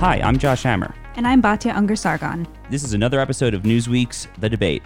[0.00, 0.94] Hi, I'm Josh Hammer.
[1.16, 2.48] And I'm Batya Ungar Sargon.
[2.70, 4.82] This is another episode of Newsweek's The Debate.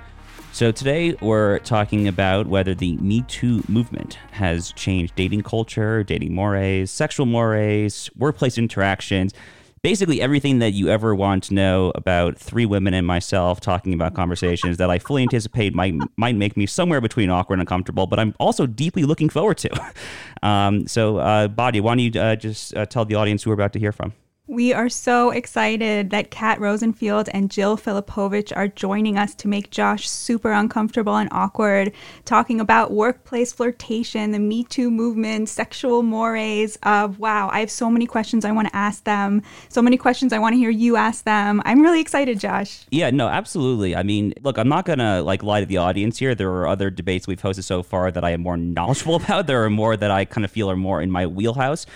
[0.51, 6.35] So today we're talking about whether the Me Too movement has changed dating culture, dating
[6.35, 9.33] mores, sexual mores, workplace interactions,
[9.83, 14.15] basically everything that you ever want to know about three women and myself talking about
[14.15, 18.19] conversations that I fully anticipate might might make me somewhere between awkward and uncomfortable, but
[18.19, 19.93] I'm also deeply looking forward to.
[20.43, 23.55] Um, so, uh, Batya, why don't you uh, just uh, tell the audience who we're
[23.55, 24.13] about to hear from?
[24.47, 29.71] We are so excited that Kat Rosenfield and Jill Filipovic are joining us to make
[29.71, 31.93] Josh super uncomfortable and awkward,
[32.27, 36.77] talking about workplace flirtation, the Me Too movement, sexual mores.
[36.83, 39.41] Of wow, I have so many questions I want to ask them.
[39.71, 41.63] So many questions I want to hear you ask them.
[41.65, 42.85] I'm really excited, Josh.
[42.91, 43.97] Yeah, no, absolutely.
[43.97, 46.35] I mean, look, I'm not gonna like lie to the audience here.
[46.35, 49.47] There are other debates we've hosted so far that I am more knowledgeable about.
[49.47, 51.87] There are more that I kind of feel are more in my wheelhouse.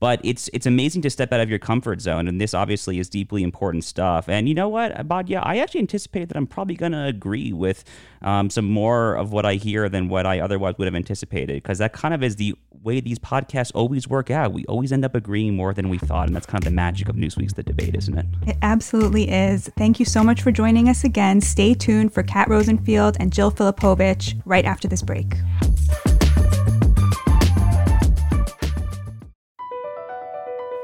[0.00, 3.08] But it's it's amazing to step out of your comfort zone, and this obviously is
[3.08, 4.28] deeply important stuff.
[4.28, 7.84] And you know what, Batya, I actually anticipate that I'm probably going to agree with
[8.22, 11.78] um, some more of what I hear than what I otherwise would have anticipated, because
[11.78, 14.52] that kind of is the way these podcasts always work out.
[14.52, 17.08] We always end up agreeing more than we thought, and that's kind of the magic
[17.08, 18.26] of Newsweek's The Debate, isn't it?
[18.46, 19.68] It absolutely is.
[19.76, 21.40] Thank you so much for joining us again.
[21.40, 25.34] Stay tuned for Kat Rosenfield and Jill Filipovic right after this break.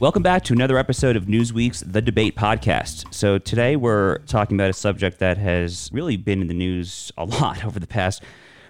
[0.00, 3.12] Welcome back to another episode of Newsweek's The Debate Podcast.
[3.12, 7.24] So, today we're talking about a subject that has really been in the news a
[7.24, 8.22] lot over the past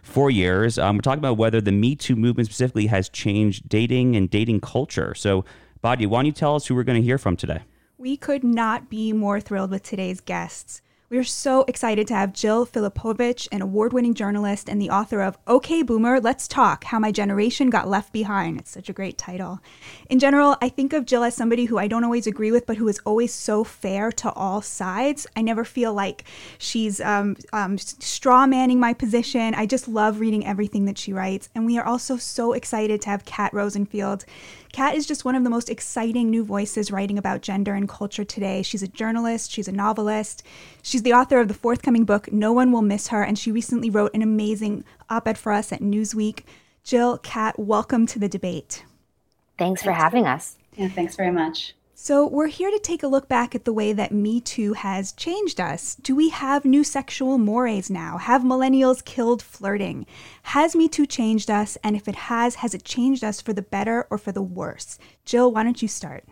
[0.03, 0.79] four years.
[0.79, 4.63] Um, we're talking about whether the Me Too movement specifically has changed dating and dating
[4.63, 5.15] culture.
[5.15, 5.45] So,
[5.85, 7.61] Batya, why don't you tell us who we're going to hear from today?
[7.99, 10.81] We could not be more thrilled with today's guests.
[11.11, 15.23] We are so excited to have Jill Filipovic, an award winning journalist and the author
[15.23, 18.59] of OK Boomer, Let's Talk How My Generation Got Left Behind.
[18.59, 19.61] It's such a great title.
[20.11, 22.77] In general, I think of Jill as somebody who I don't always agree with, but
[22.77, 25.27] who is always so fair to all sides.
[25.35, 26.25] I never feel like
[26.59, 29.55] she's um, um, straw manning my position.
[29.55, 31.49] I just love reading everything that she writes.
[31.55, 34.27] And we are also so excited to have Kat Rosenfield.
[34.73, 38.25] Kat is just one of the most exciting new voices writing about gender and culture
[38.25, 38.63] today.
[38.63, 40.43] She's a journalist, she's a novelist,
[40.83, 43.91] she's the author of the forthcoming book, No One Will Miss Her, and she recently
[43.91, 46.43] wrote an amazing op ed for us at Newsweek.
[46.85, 48.85] Jill, Kat, welcome to the debate.
[49.57, 50.57] Thanks for having us.
[50.77, 51.75] Yeah, thanks very much.
[52.09, 55.13] So, we're here to take a look back at the way that Me Too has
[55.13, 55.95] changed us.
[55.97, 58.17] Do we have new sexual mores now?
[58.17, 60.07] Have millennials killed flirting?
[60.45, 61.77] Has Me Too changed us?
[61.85, 64.99] And if it has, has it changed us for the better or for the worse?
[65.27, 66.25] Jill, why don't you start?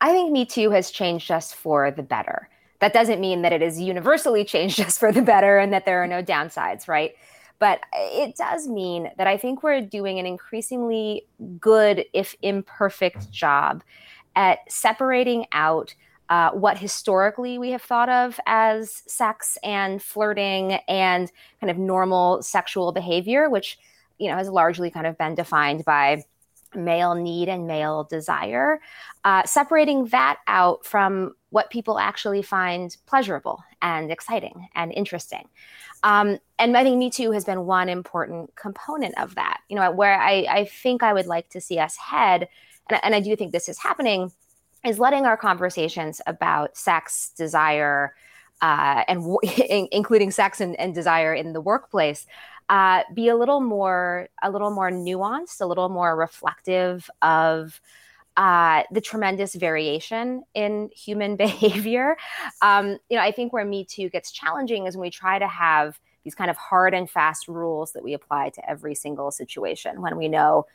[0.00, 2.48] I think Me Too has changed us for the better.
[2.80, 6.02] That doesn't mean that it has universally changed us for the better and that there
[6.02, 7.14] are no downsides, right?
[7.60, 11.24] But it does mean that I think we're doing an increasingly
[11.60, 13.84] good, if imperfect, job
[14.36, 15.94] at separating out
[16.28, 21.30] uh, what historically we have thought of as sex and flirting and
[21.60, 23.78] kind of normal sexual behavior, which
[24.18, 26.22] you know has largely kind of been defined by
[26.74, 28.80] male need and male desire,
[29.24, 35.48] uh, separating that out from what people actually find pleasurable and exciting and interesting.
[36.02, 39.60] Um, and I think Me Too has been one important component of that.
[39.68, 42.48] You know, where I, I think I would like to see us head
[42.90, 44.32] and, and I do think this is happening,
[44.84, 48.14] is letting our conversations about sex, desire,
[48.62, 49.38] uh, and w-
[49.92, 52.26] including sex and, and, desire in the workplace
[52.68, 57.80] uh, be a little more a little more nuanced, a little more reflective of
[58.36, 62.16] uh, the tremendous variation in human behavior.
[62.62, 65.48] Um, you know, I think where Me Too gets challenging is when we try to
[65.48, 70.02] have these kind of hard and fast rules that we apply to every single situation
[70.02, 70.66] when we know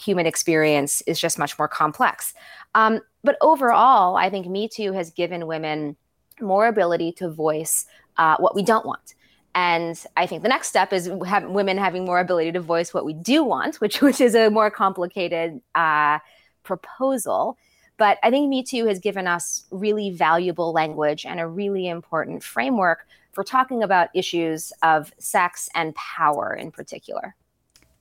[0.00, 2.34] human experience is just much more complex.
[2.74, 5.96] Um, but overall, I think Me Too has given women
[6.40, 7.86] more ability to voice
[8.16, 9.14] uh, what we don't want.
[9.54, 13.04] And I think the next step is have women having more ability to voice what
[13.04, 16.18] we do want, which which is a more complicated uh,
[16.62, 17.58] proposal.
[17.96, 22.42] But I think Me Too has given us really valuable language and a really important
[22.42, 27.34] framework for talking about issues of sex and power in particular.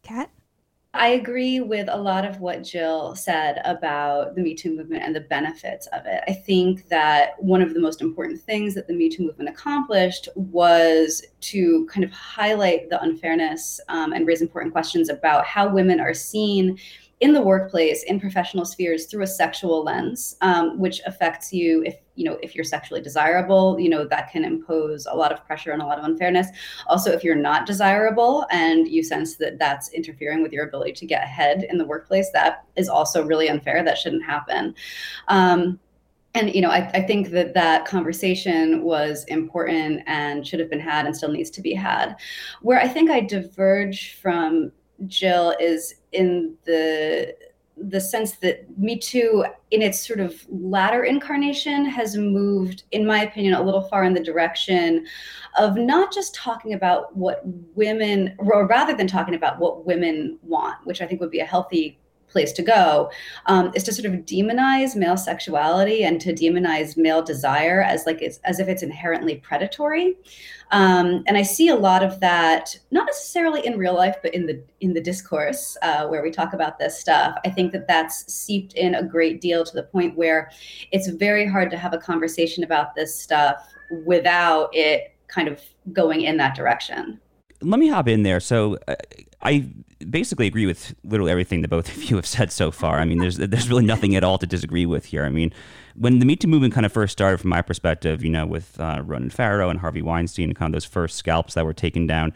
[0.03, 0.29] Kat?
[0.95, 5.15] I agree with a lot of what Jill said about the Me Too movement and
[5.15, 6.23] the benefits of it.
[6.27, 10.29] I think that one of the most important things that the Me Too movement accomplished
[10.33, 15.99] was to kind of highlight the unfairness um, and raise important questions about how women
[15.99, 16.79] are seen
[17.19, 21.95] in the workplace in professional spheres through a sexual lens um, which affects you if
[22.15, 25.71] you know if you're sexually desirable you know that can impose a lot of pressure
[25.71, 26.47] and a lot of unfairness.
[26.87, 31.05] Also if you're not desirable and you sense that that's interfering with your ability to
[31.05, 33.83] get ahead in the workplace that is also really unfair.
[33.83, 34.75] That shouldn't happen.
[35.27, 35.79] Um,
[36.35, 40.79] and you know I, I think that that conversation was important and should have been
[40.79, 42.15] had and still needs to be had.
[42.61, 44.71] Where i think i diverge from
[45.07, 47.35] Jill is in the
[47.81, 53.23] the sense that Me Too, in its sort of latter incarnation, has moved, in my
[53.23, 55.05] opinion, a little far in the direction
[55.57, 57.41] of not just talking about what
[57.75, 61.45] women, or rather than talking about what women want, which I think would be a
[61.45, 61.97] healthy
[62.29, 63.11] place to go
[63.47, 68.21] um, is to sort of demonize male sexuality and to demonize male desire as like
[68.21, 70.15] it's as if it's inherently predatory.
[70.71, 74.45] Um, and i see a lot of that not necessarily in real life but in
[74.45, 77.35] the in the discourse uh, where we talk about this stuff.
[77.43, 80.51] I think that that's seeped in a great deal to the point where
[80.91, 83.67] it's very hard to have a conversation about this stuff
[84.05, 85.61] without it kind of
[85.91, 87.19] going in that direction
[87.61, 88.95] let me hop in there so uh,
[89.41, 89.69] I
[90.09, 92.99] basically agree with literally everything that both of you have said so far.
[92.99, 95.23] I mean, there's there's really nothing at all to disagree with here.
[95.23, 95.53] I mean,
[95.95, 98.79] when the Me Too movement kind of first started, from my perspective, you know, with
[98.79, 102.07] uh, Ronan Farrow and Harvey Weinstein and kind of those first scalps that were taken
[102.07, 102.33] down,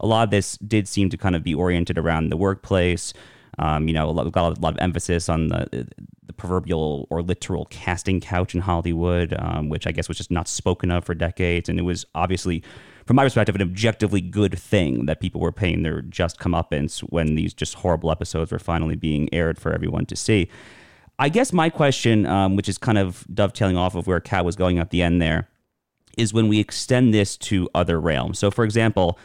[0.00, 3.12] a lot of this did seem to kind of be oriented around the workplace.
[3.58, 5.88] Um, you know, a lot, got a lot of emphasis on the
[6.26, 10.48] the proverbial or literal casting couch in Hollywood, um, which I guess was just not
[10.48, 12.62] spoken of for decades, and it was obviously
[13.06, 17.36] from my perspective, an objectively good thing that people were paying their just comeuppance when
[17.36, 20.50] these just horrible episodes were finally being aired for everyone to see.
[21.18, 24.56] I guess my question, um, which is kind of dovetailing off of where Kat was
[24.56, 25.48] going at the end there,
[26.18, 28.38] is when we extend this to other realms.
[28.40, 29.18] So, for example,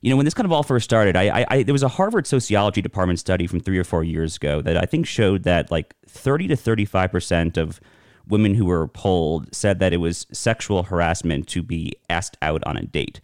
[0.00, 2.26] you know, when this kind of all first started, I, I, there was a Harvard
[2.26, 5.94] sociology department study from three or four years ago that I think showed that like
[6.06, 7.80] 30 to 35 percent of
[8.28, 12.76] women who were polled said that it was sexual harassment to be asked out on
[12.76, 13.20] a date.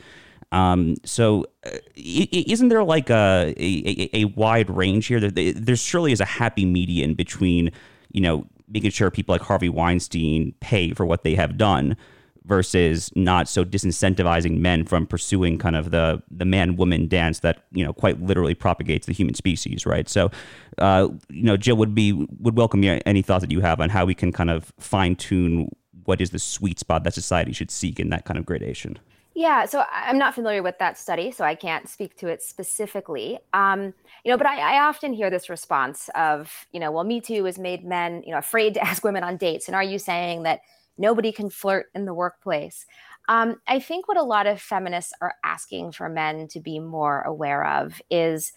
[0.52, 5.18] Um, so, uh, isn't there like a, a, a wide range here?
[5.18, 7.72] There, there surely is a happy median between,
[8.12, 11.96] you know, making sure people like Harvey Weinstein pay for what they have done
[12.46, 17.64] versus not so disincentivizing men from pursuing kind of the the man woman dance that
[17.72, 20.08] you know quite literally propagates the human species right?
[20.08, 20.30] So
[20.78, 24.04] uh, you know jill would be would welcome any thoughts that you have on how
[24.04, 25.70] we can kind of fine tune
[26.04, 28.98] what is the sweet spot that society should seek in that kind of gradation.
[29.34, 33.40] Yeah, so I'm not familiar with that study, so I can't speak to it specifically.
[33.52, 33.92] Um,
[34.24, 37.44] you know, but I, I, often hear this response of, you know, well, Me Too
[37.46, 40.44] has made men, you know, afraid to ask women on dates, and are you saying
[40.44, 40.60] that
[40.98, 42.86] nobody can flirt in the workplace.
[43.28, 47.22] Um, I think what a lot of feminists are asking for men to be more
[47.22, 48.52] aware of is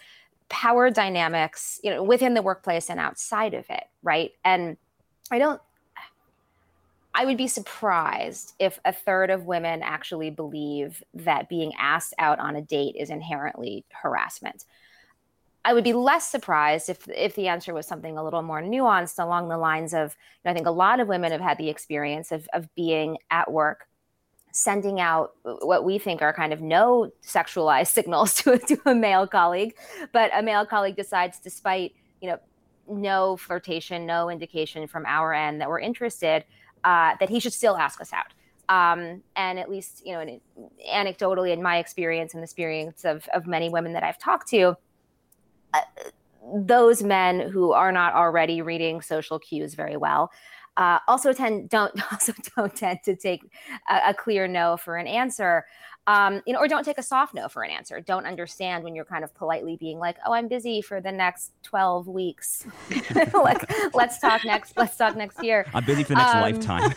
[0.49, 4.31] power dynamics, you know, within the workplace and outside of it, right?
[4.43, 4.77] And
[5.31, 5.61] I don't
[7.17, 12.39] I would be surprised if a third of women actually believe that being asked out
[12.39, 14.65] on a date is inherently harassment.
[15.67, 19.21] I would be less surprised if if the answer was something a little more nuanced
[19.21, 21.67] along the lines of you know, I think a lot of women have had the
[21.67, 23.85] experience of of being at work
[24.53, 29.27] sending out what we think are kind of no sexualized signals to, to a male
[29.27, 29.75] colleague
[30.13, 32.39] but a male colleague decides despite you know
[32.87, 36.45] no flirtation no indication from our end that we're interested
[36.85, 38.33] uh, that he should still ask us out.
[38.69, 40.39] Um, and at least you know
[40.89, 44.75] anecdotally in my experience and the experience of, of many women that i've talked to
[46.53, 50.31] those men who are not already reading social cues very well
[50.77, 53.41] uh, also tend don't also don't tend to take
[53.89, 55.65] a, a clear no for an answer
[56.07, 57.99] um, you know, or don't take a soft no for an answer.
[57.99, 61.51] Don't understand when you're kind of politely being like, "Oh, I'm busy for the next
[61.63, 62.65] 12 weeks.
[63.33, 64.77] like, let's talk next.
[64.77, 65.65] Let's talk next year.
[65.73, 66.93] I'm busy for the next um, lifetime."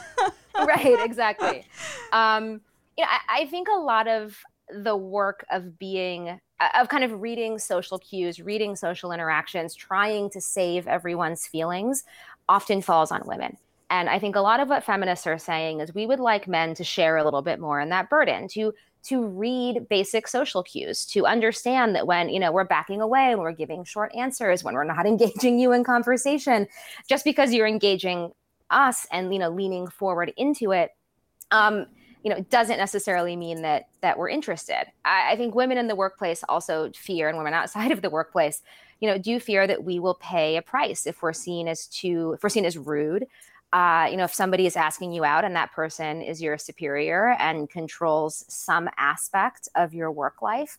[0.64, 1.04] right.
[1.04, 1.66] Exactly.
[2.12, 2.60] Um,
[2.96, 4.38] you know, I, I think a lot of
[4.72, 6.40] the work of being
[6.74, 12.04] of kind of reading social cues, reading social interactions, trying to save everyone's feelings
[12.48, 13.56] often falls on women.
[13.90, 16.74] And I think a lot of what feminists are saying is we would like men
[16.74, 21.06] to share a little bit more in that burden, to to read basic social cues,
[21.06, 24.74] to understand that when, you know, we're backing away, when we're giving short answers, when
[24.74, 26.66] we're not engaging you in conversation,
[27.08, 28.30] just because you're engaging
[28.70, 30.90] us and, you know, leaning forward into it,
[31.50, 31.86] um,
[32.22, 34.84] you know, it doesn't necessarily mean that that we're interested.
[35.04, 38.62] I, I think women in the workplace also fear, and women outside of the workplace,
[39.00, 42.32] you know, do fear that we will pay a price if we're seen as too,
[42.34, 43.26] if we're seen as rude.
[43.72, 47.36] Uh, you know, if somebody is asking you out and that person is your superior
[47.38, 50.76] and controls some aspect of your work life,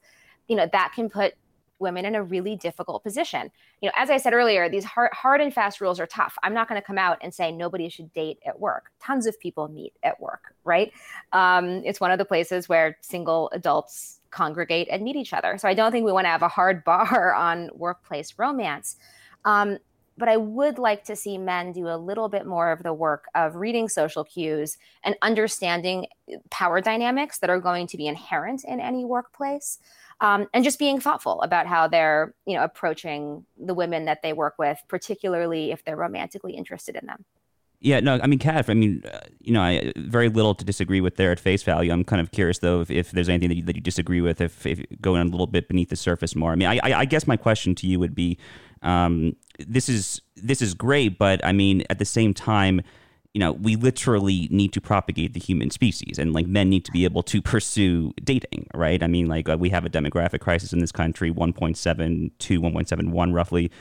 [0.50, 1.33] you know, that can put
[1.81, 3.51] women in a really difficult position.
[3.81, 6.38] You know, as I said earlier, these hard, hard and fast rules are tough.
[6.43, 8.91] I'm not going to come out and say nobody should date at work.
[9.01, 10.91] Tons of people meet at work, right?
[11.33, 15.57] Um, it's one of the places where single adults congregate and meet each other.
[15.57, 18.95] So I don't think we want to have a hard bar on workplace romance.
[19.43, 19.77] Um,
[20.18, 23.25] but I would like to see men do a little bit more of the work
[23.34, 26.08] of reading social cues and understanding
[26.50, 29.80] power dynamics that are going to be inherent in any workplace
[30.20, 34.34] um, and just being thoughtful about how they're you know approaching the women that they
[34.34, 37.25] work with particularly if they're romantically interested in them
[37.84, 41.01] yeah, no, I mean, Kat, I mean, uh, you know, I very little to disagree
[41.01, 41.91] with there at face value.
[41.91, 44.39] I'm kind of curious though if, if there's anything that you, that you disagree with,
[44.39, 46.51] if, if going a little bit beneath the surface more.
[46.51, 48.38] I mean, I, I guess my question to you would be,
[48.84, 52.81] um, this is this is great, but I mean, at the same time,
[53.34, 56.91] you know, we literally need to propagate the human species, and like men need to
[56.91, 59.01] be able to pursue dating, right?
[59.01, 63.34] I mean, like uh, we have a demographic crisis in this country, 1.7 to 1.71
[63.34, 63.72] roughly.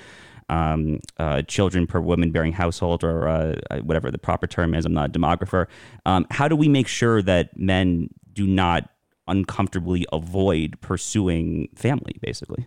[0.49, 4.85] Um, uh, children per woman bearing household, or uh, uh, whatever the proper term is.
[4.85, 5.67] I'm not a demographer.
[6.07, 8.91] Um, how do we make sure that men do not
[9.29, 12.67] uncomfortably avoid pursuing family, basically?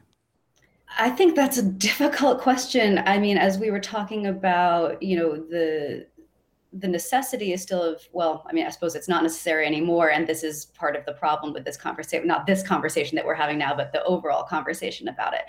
[0.97, 3.01] I think that's a difficult question.
[3.05, 6.07] I mean, as we were talking about, you know, the
[6.79, 10.27] the necessity is still of well i mean i suppose it's not necessary anymore and
[10.27, 13.57] this is part of the problem with this conversation not this conversation that we're having
[13.57, 15.43] now but the overall conversation about it.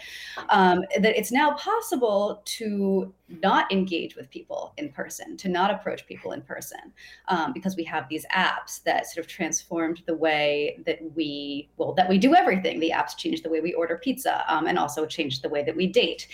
[0.48, 6.06] Um, that it's now possible to not engage with people in person to not approach
[6.06, 6.92] people in person
[7.28, 11.92] um, because we have these apps that sort of transformed the way that we well
[11.94, 12.80] that we do everything.
[12.80, 15.76] The apps changed the way we order pizza um, and also changed the way that
[15.76, 16.28] we date.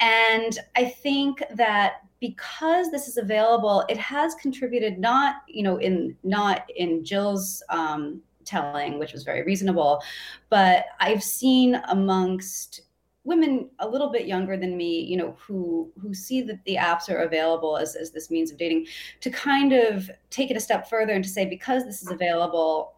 [0.00, 6.16] And i think that because this is available, it has contributed not, you know, in
[6.24, 10.02] not in Jill's um, telling, which was very reasonable,
[10.48, 12.82] but I've seen amongst
[13.24, 17.10] women a little bit younger than me, you know, who who see that the apps
[17.10, 18.86] are available as, as this means of dating,
[19.20, 22.94] to kind of take it a step further and to say because this is available,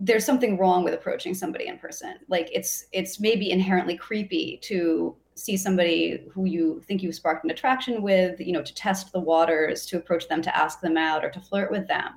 [0.00, 2.16] there's something wrong with approaching somebody in person.
[2.28, 7.50] Like it's it's maybe inherently creepy to see somebody who you think you've sparked an
[7.50, 11.24] attraction with, you know, to test the waters, to approach them, to ask them out,
[11.24, 12.14] or to flirt with them.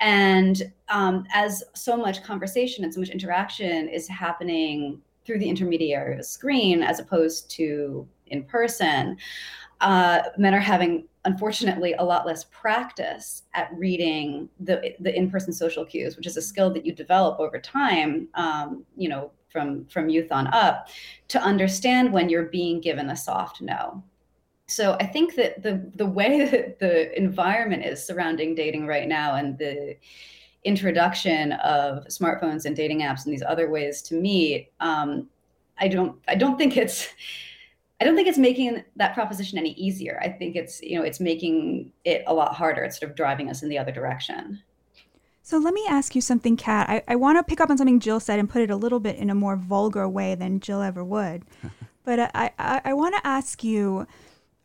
[0.00, 6.14] And um, as so much conversation and so much interaction is happening through the intermediary
[6.14, 9.16] of a screen as opposed to in person,
[9.80, 15.84] uh, men are having unfortunately a lot less practice at reading the the in-person social
[15.84, 20.08] cues which is a skill that you develop over time um, you know from from
[20.08, 20.88] youth on up
[21.28, 24.02] to understand when you're being given a soft no
[24.66, 29.34] so i think that the the way that the environment is surrounding dating right now
[29.34, 29.96] and the
[30.64, 35.28] introduction of smartphones and dating apps and these other ways to meet um,
[35.78, 37.08] i don't i don't think it's
[38.00, 40.20] I don't think it's making that proposition any easier.
[40.22, 42.84] I think it's, you know, it's making it a lot harder.
[42.84, 44.62] It's sort of driving us in the other direction.
[45.48, 46.90] So let me ask you something, Kat.
[46.90, 49.00] I, I want to pick up on something Jill said and put it a little
[49.00, 51.42] bit in a more vulgar way than Jill ever would.
[52.04, 54.06] but I, I, I want to ask you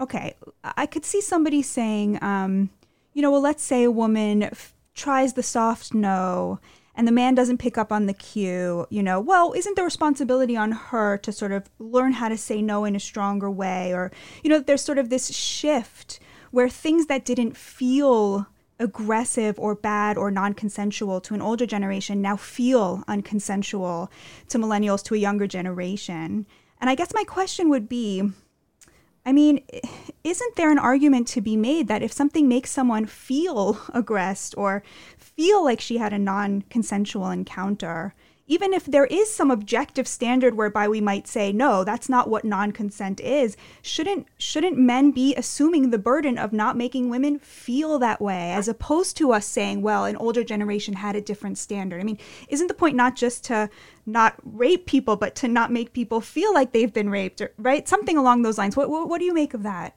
[0.02, 2.70] okay, I could see somebody saying, um,
[3.14, 6.60] you know, well, let's say a woman f- tries the soft no
[6.96, 10.58] and the man doesn't pick up on the cue, you know, well, isn't the responsibility
[10.58, 13.94] on her to sort of learn how to say no in a stronger way?
[13.94, 14.12] Or,
[14.44, 16.20] you know, there's sort of this shift
[16.52, 18.48] where things that didn't feel
[18.84, 24.10] aggressive or bad or non consensual to an older generation now feel unconsensual
[24.50, 26.46] to millennials, to a younger generation.
[26.80, 28.30] And I guess my question would be
[29.26, 29.62] I mean,
[30.26, 34.84] isn't there an argument to be made that if something makes someone feel aggressed or
[35.18, 38.14] feel like she had a non consensual encounter,
[38.46, 42.44] even if there is some objective standard whereby we might say no that's not what
[42.44, 48.22] non-consent is shouldn't shouldn't men be assuming the burden of not making women feel that
[48.22, 52.00] way as opposed to us saying well an older generation had a different standard?
[52.00, 52.20] I mean
[52.50, 53.70] isn't the point not just to
[54.06, 57.88] not rape people but to not make people feel like they've been raped or, right?
[57.88, 58.76] Something along those lines.
[58.76, 59.94] What, what, what do you make of that?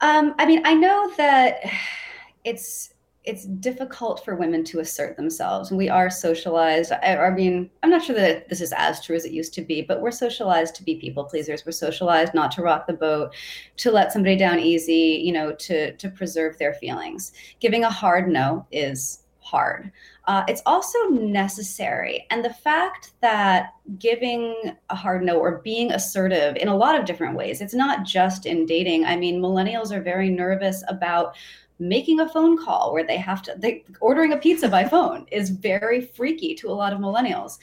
[0.00, 1.60] Um, i mean i know that
[2.44, 2.93] it's
[3.24, 5.70] it's difficult for women to assert themselves.
[5.70, 6.92] We are socialized.
[6.92, 9.62] I, I, mean, I'm not sure that this is as true as it used to
[9.62, 11.64] be, but we're socialized to be people pleasers.
[11.64, 13.34] We're socialized not to rock the boat,
[13.78, 17.32] to let somebody down easy, you know, to to preserve their feelings.
[17.60, 19.90] Giving a hard no is hard.
[20.26, 22.26] Uh, it's also necessary.
[22.30, 27.04] And the fact that giving a hard no or being assertive in a lot of
[27.04, 29.04] different ways, it's not just in dating.
[29.04, 31.36] I mean, millennials are very nervous about
[31.78, 35.50] making a phone call where they have to they, ordering a pizza by phone is
[35.50, 37.58] very freaky to a lot of millennials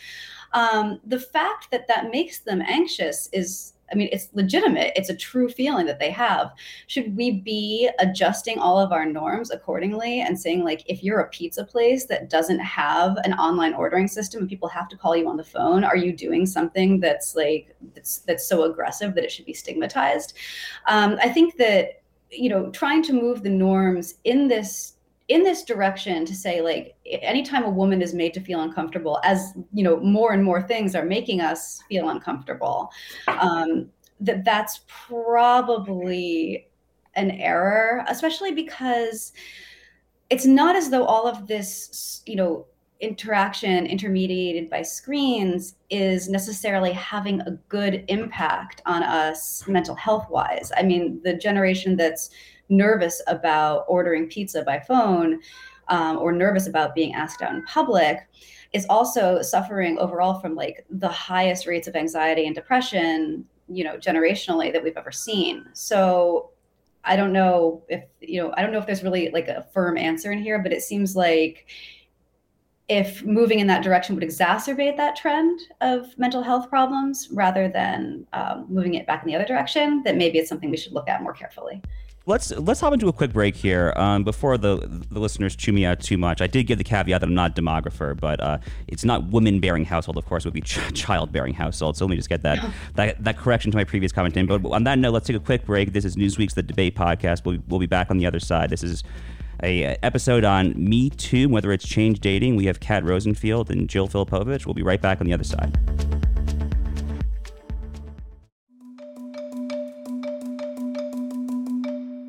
[0.54, 4.94] um, the fact that that makes them anxious is I mean, it's legitimate.
[4.96, 6.54] It's a true feeling that they have.
[6.88, 11.30] Should we be adjusting all of our norms accordingly and saying, like, if you're a
[11.30, 15.28] pizza place that doesn't have an online ordering system and people have to call you
[15.28, 19.32] on the phone, are you doing something that's like that's that's so aggressive that it
[19.32, 20.34] should be stigmatized?
[20.88, 22.01] Um, I think that
[22.32, 24.96] you know, trying to move the norms in this
[25.32, 29.54] in this direction to say like anytime a woman is made to feel uncomfortable as
[29.72, 32.92] you know more and more things are making us feel uncomfortable
[33.28, 36.68] um, that that's probably
[37.16, 39.32] an error especially because
[40.30, 42.66] it's not as though all of this you know
[43.02, 50.72] interaction intermediated by screens is necessarily having a good impact on us mental health wise.
[50.78, 52.30] I mean the generation that's
[52.70, 55.42] nervous about ordering pizza by phone
[55.90, 58.20] um, or nervous about being asked out in public
[58.72, 63.98] is also suffering overall from like the highest rates of anxiety and depression you know
[63.98, 65.66] generationally that we've ever seen.
[65.74, 66.52] So
[67.04, 69.98] i don't know if you know i don't know if there's really like a firm
[69.98, 71.66] answer in here but it seems like
[72.92, 78.28] if moving in that direction would exacerbate that trend of mental health problems rather than
[78.34, 81.08] um, moving it back in the other direction, that maybe it's something we should look
[81.08, 81.82] at more carefully
[82.28, 84.78] let's let's hop into a quick break here um, before the
[85.10, 86.40] the listeners chew me out too much.
[86.40, 89.60] I did give the caveat that I'm not a demographer, but uh, it's not women
[89.60, 90.18] bearing household.
[90.18, 91.98] Of course, it would be ch- child bearing household.
[91.98, 92.64] So let me just get that,
[92.96, 94.46] that that correction to my previous comment in.
[94.46, 95.94] But on that note, let's take a quick break.
[95.94, 97.44] This is Newsweek's The Debate Podcast.
[97.44, 98.70] We'll, we'll be back on the other side.
[98.70, 99.04] This is
[99.64, 102.56] a episode on Me Too, whether it's change dating.
[102.56, 104.66] We have Kat Rosenfield and Jill Filipovic.
[104.66, 105.78] We'll be right back on the other side.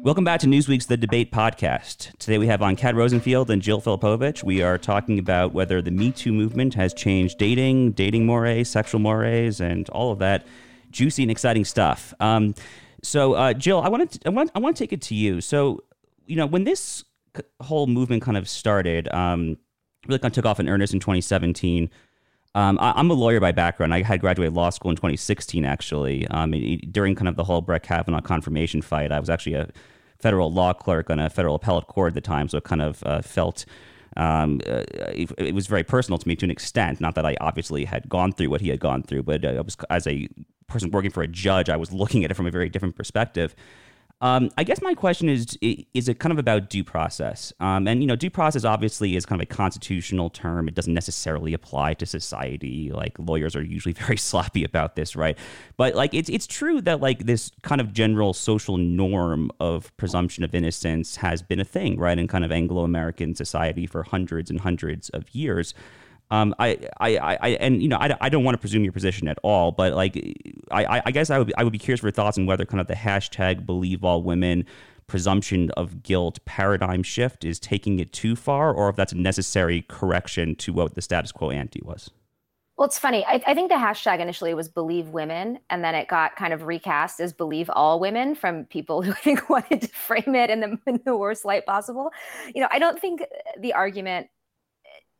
[0.04, 2.18] Welcome back to Newsweek's The Debate Podcast.
[2.18, 4.42] Today we have on Kat Rosenfield and Jill Filipovic.
[4.42, 9.00] We are talking about whether the Me Too movement has changed dating, dating mores, sexual
[9.00, 10.44] mores, and all of that
[10.90, 12.12] juicy and exciting stuff.
[12.18, 12.56] Um,
[13.04, 15.40] so, uh, Jill, I want to I want I want to take it to you.
[15.40, 15.84] So,
[16.26, 17.04] you know, when this
[17.60, 19.56] whole movement kind of started, um,
[20.06, 21.90] really kind of took off in earnest in 2017.
[22.54, 23.94] Um, I, am a lawyer by background.
[23.94, 26.26] I had graduated law school in 2016, actually.
[26.28, 26.52] Um,
[26.90, 29.68] during kind of the whole Brett Kavanaugh confirmation fight, I was actually a
[30.18, 33.02] federal law clerk on a federal appellate court at the time, so it kind of
[33.04, 33.64] uh, felt
[34.16, 37.00] um, uh, it, it, was very personal to me to an extent.
[37.00, 39.60] Not that I obviously had gone through what he had gone through, but uh, I
[39.62, 40.28] was as a
[40.66, 43.54] person working for a judge, I was looking at it from a very different perspective.
[44.22, 47.52] Um, I guess my question is: Is it kind of about due process?
[47.58, 50.68] Um, and you know, due process obviously is kind of a constitutional term.
[50.68, 52.92] It doesn't necessarily apply to society.
[52.92, 55.36] Like lawyers are usually very sloppy about this, right?
[55.76, 60.44] But like, it's it's true that like this kind of general social norm of presumption
[60.44, 64.50] of innocence has been a thing, right, in kind of Anglo American society for hundreds
[64.50, 65.74] and hundreds of years.
[66.32, 69.28] Um, I, I, I, and you know, I, I don't want to presume your position
[69.28, 70.16] at all, but like,
[70.70, 72.64] I, I guess I would, be, I would be curious for your thoughts on whether
[72.64, 74.64] kind of the hashtag believe all women
[75.06, 79.84] presumption of guilt paradigm shift is taking it too far, or if that's a necessary
[79.88, 82.10] correction to what the status quo ante was.
[82.78, 83.22] Well, it's funny.
[83.26, 86.62] I, I, think the hashtag initially was believe women, and then it got kind of
[86.62, 90.60] recast as believe all women from people who I think wanted to frame it in
[90.60, 92.10] the, in the worst light possible.
[92.54, 93.22] You know, I don't think
[93.60, 94.28] the argument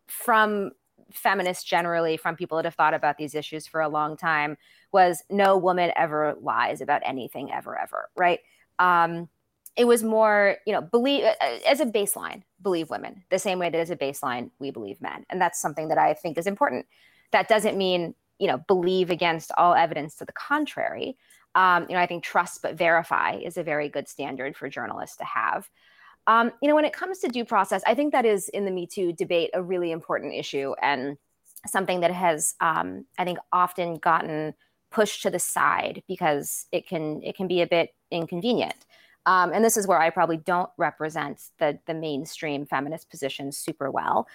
[0.08, 0.70] from
[1.14, 4.56] feminists generally, from people that have thought about these issues for a long time,
[4.92, 8.40] was no woman ever lies about anything ever, ever, right?
[8.78, 9.28] Um,
[9.76, 13.58] it was more, you know, believe uh, uh, as a baseline, believe women the same
[13.58, 15.24] way that as a baseline, we believe men.
[15.30, 16.86] And that's something that I think is important.
[17.30, 21.16] That doesn't mean, you know, believe against all evidence to the contrary.
[21.54, 25.16] Um, you know, I think trust but verify is a very good standard for journalists
[25.18, 25.68] to have.
[26.26, 28.70] Um, you know, when it comes to due process, I think that is in the
[28.70, 31.16] Me Too debate a really important issue and
[31.66, 34.54] something that has, um, I think, often gotten
[34.90, 38.86] pushed to the side because it can it can be a bit inconvenient.
[39.24, 43.90] Um, and this is where I probably don't represent the the mainstream feminist position super
[43.90, 44.28] well.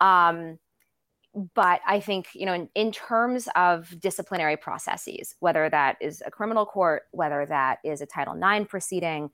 [0.00, 0.58] Um,
[1.54, 6.30] but I think you know, in, in terms of disciplinary processes, whether that is a
[6.30, 9.30] criminal court, whether that is a Title IX proceeding,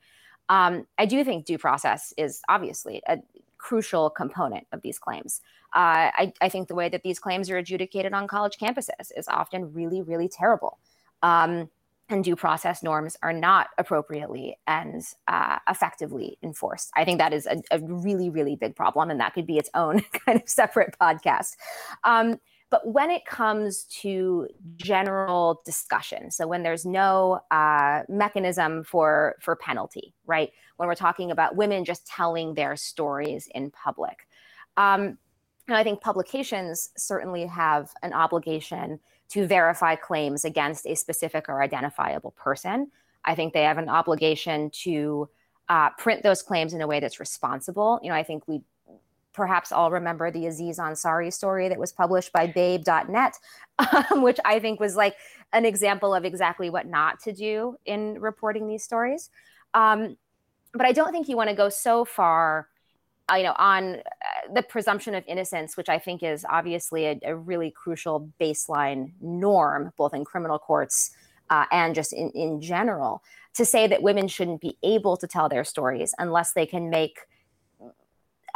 [0.51, 3.19] um, I do think due process is obviously a
[3.57, 5.41] crucial component of these claims.
[5.75, 9.29] Uh, I, I, think the way that these claims are adjudicated on college campuses is
[9.29, 10.79] often really, really terrible.
[11.23, 11.71] Um,
[12.09, 16.91] and due process norms are not appropriately and uh, effectively enforced.
[16.97, 19.71] I think that is a, a, really, really big problem, and that could be its
[19.75, 21.55] own kind of separate podcast.
[22.03, 29.37] Um, but when it comes to general discussion, so when there's no uh, mechanism for
[29.41, 30.51] for penalty, right?
[30.77, 34.27] When we're talking about women just telling their stories in public,
[34.77, 35.19] um,
[35.67, 41.63] and I think publications certainly have an obligation to verify claims against a specific or
[41.63, 42.91] identifiable person.
[43.25, 45.29] I think they have an obligation to
[45.69, 48.01] uh, print those claims in a way that's responsible.
[48.03, 48.63] You know, I think we
[49.33, 53.39] perhaps all remember the Aziz Ansari story that was published by Babe.net,
[54.11, 55.17] um, which I think was like
[55.53, 59.31] an example of exactly what not to do in reporting these stories.
[59.75, 60.17] Um,
[60.73, 62.69] but I don't think you want to go so far
[63.31, 64.01] uh, you know, on uh,
[64.55, 69.93] the presumption of innocence, which I think is obviously a, a really crucial baseline norm,
[69.97, 71.13] both in criminal courts
[71.49, 73.23] uh, and just in, in general,
[73.55, 77.19] to say that women shouldn't be able to tell their stories unless they can make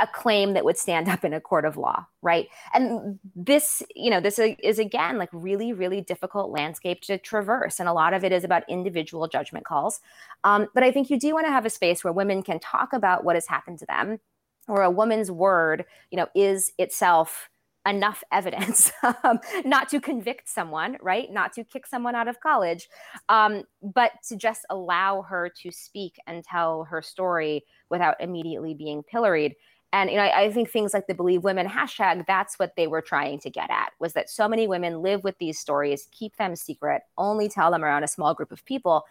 [0.01, 2.49] a claim that would stand up in a court of law, right?
[2.73, 7.89] And this, you know, this is again like really, really difficult landscape to traverse, and
[7.89, 10.01] a lot of it is about individual judgment calls.
[10.45, 12.93] Um, but I think you do want to have a space where women can talk
[12.93, 14.21] about what has happened to them
[14.69, 17.51] or a woman's word, you know, is itself
[17.87, 21.31] enough evidence um, not to convict someone, right?
[21.31, 22.89] Not to kick someone out of college,
[23.29, 29.03] um, but to just allow her to speak and tell her story without immediately being
[29.03, 29.55] pilloried.
[29.95, 32.89] And you know, I, I think things like the Believe Women hashtag, that's what they
[32.89, 36.37] were trying to get at, was that so many women live with these stories, keep
[36.37, 39.05] them secret, only tell them around a small group of people.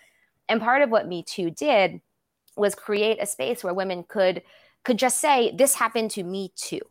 [0.50, 2.02] And part of what Me Too did
[2.58, 4.44] was create a space where women could
[4.84, 6.82] could just say, This happened to me too,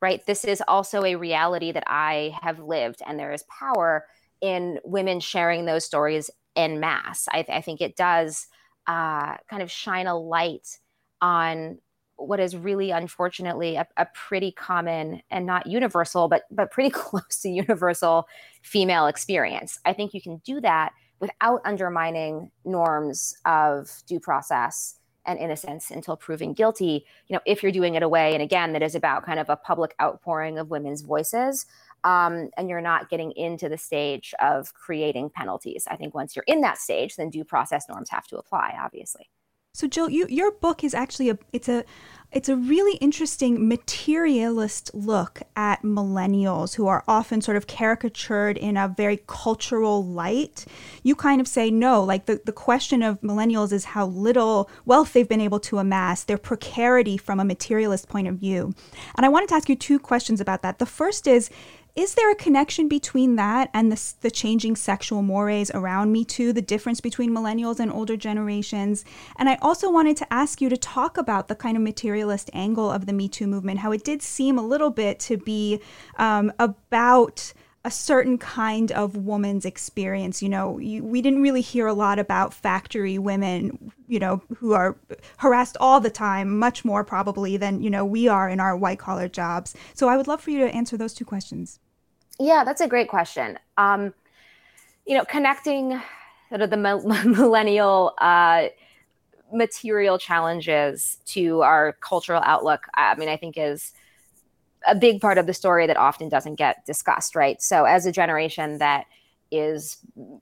[0.00, 0.24] right?
[0.24, 4.06] This is also a reality that I have lived, and there is power
[4.40, 8.46] in women sharing those stories in mass I, th- I think it does
[8.86, 10.78] uh, kind of shine a light
[11.20, 11.78] on
[12.26, 17.40] what is really unfortunately a, a, pretty common and not universal but but pretty close
[17.42, 18.26] to universal
[18.62, 19.78] female experience.
[19.84, 26.16] I think you can do that without undermining norms of due process and innocence until
[26.16, 27.04] proven guilty.
[27.28, 29.56] You know if you're doing it away and again that is about kind of a
[29.56, 31.66] public outpouring of women's voices
[32.04, 35.86] um, and you're not getting into the stage of creating penalties.
[35.88, 39.30] I think once you're in that stage then due process norms have to apply obviously
[39.74, 41.84] so Jill, you, your book is actually a it's a
[42.30, 48.78] it's a really interesting materialist look at millennials who are often sort of caricatured in
[48.78, 50.64] a very cultural light.
[51.02, 55.12] You kind of say no, like the, the question of millennials is how little wealth
[55.12, 58.74] they've been able to amass, their precarity from a materialist point of view.
[59.14, 60.78] And I wanted to ask you two questions about that.
[60.78, 61.50] The first is
[61.94, 66.52] is there a connection between that and the, the changing sexual mores around Me Too,
[66.52, 69.04] the difference between millennials and older generations?
[69.36, 72.90] And I also wanted to ask you to talk about the kind of materialist angle
[72.90, 75.80] of the Me Too movement, how it did seem a little bit to be
[76.16, 77.52] um, about
[77.84, 80.40] a certain kind of woman's experience.
[80.42, 84.72] You know, you, we didn't really hear a lot about factory women, you know, who
[84.72, 84.96] are
[85.38, 89.00] harassed all the time, much more probably than, you know, we are in our white
[89.00, 89.74] collar jobs.
[89.94, 91.80] So I would love for you to answer those two questions.
[92.42, 93.58] Yeah, that's a great question.
[93.76, 94.12] Um,
[95.06, 96.00] you know, connecting
[96.48, 96.76] sort of the
[97.26, 98.66] millennial uh,
[99.52, 103.92] material challenges to our cultural outlook, I mean, I think is
[104.86, 107.62] a big part of the story that often doesn't get discussed, right?
[107.62, 109.06] So, as a generation that
[109.52, 109.98] is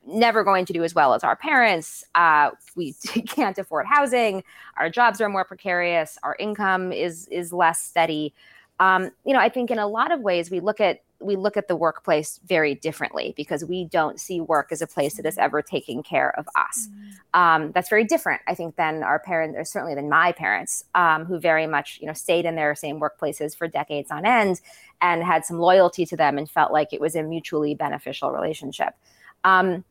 [0.07, 2.05] never going to do as well as our parents.
[2.15, 2.93] Uh, we
[3.27, 4.43] can't afford housing.
[4.77, 6.17] Our jobs are more precarious.
[6.23, 8.33] Our income is is less steady.
[8.79, 11.57] Um, you know, I think in a lot of ways we look at we look
[11.57, 15.37] at the workplace very differently because we don't see work as a place that is
[15.37, 16.89] ever taking care of us.
[16.89, 17.41] Mm-hmm.
[17.41, 21.27] Um, that's very different, I think, than our parents, or certainly than my parents, um,
[21.27, 24.61] who very much, you know, stayed in their same workplaces for decades on end
[25.03, 28.95] and had some loyalty to them and felt like it was a mutually beneficial relationship.
[29.45, 29.85] Um,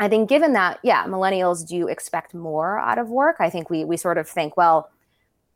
[0.00, 3.36] I think, given that, yeah, millennials do expect more out of work.
[3.40, 4.90] I think we we sort of think, well,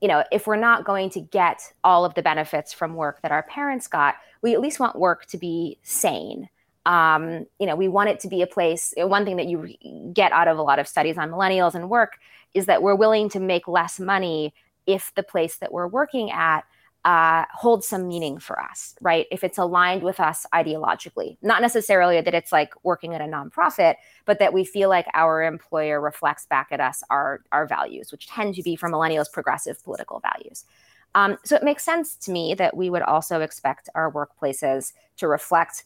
[0.00, 3.30] you know, if we're not going to get all of the benefits from work that
[3.30, 6.48] our parents got, we at least want work to be sane.
[6.84, 8.92] Um, you know, we want it to be a place.
[8.96, 12.18] One thing that you get out of a lot of studies on millennials and work
[12.54, 14.52] is that we're willing to make less money
[14.86, 16.64] if the place that we're working at
[17.04, 19.26] uh, holds some meaning for us, right?
[19.32, 23.96] If it's aligned with us ideologically, not necessarily that it's like working at a nonprofit,
[24.24, 28.28] but that we feel like our employer reflects back at us our our values, which
[28.28, 30.64] tend to be for millennials progressive political values.
[31.14, 35.28] Um, so it makes sense to me that we would also expect our workplaces to
[35.28, 35.84] reflect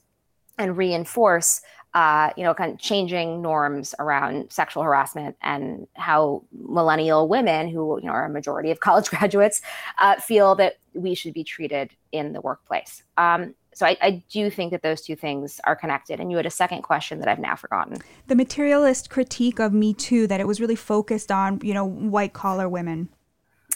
[0.59, 1.61] and reinforce
[1.97, 7.99] uh, you know, kind of changing norms around sexual harassment and how millennial women, who
[8.01, 9.63] you know are a majority of college graduates,
[9.99, 13.03] uh, feel that we should be treated in the workplace.
[13.17, 16.19] Um, so I, I, do think that those two things are connected.
[16.19, 17.99] And you had a second question that I've now forgotten.
[18.27, 22.35] The materialist critique of Me Too that it was really focused on, you know, white
[22.35, 23.09] collar women.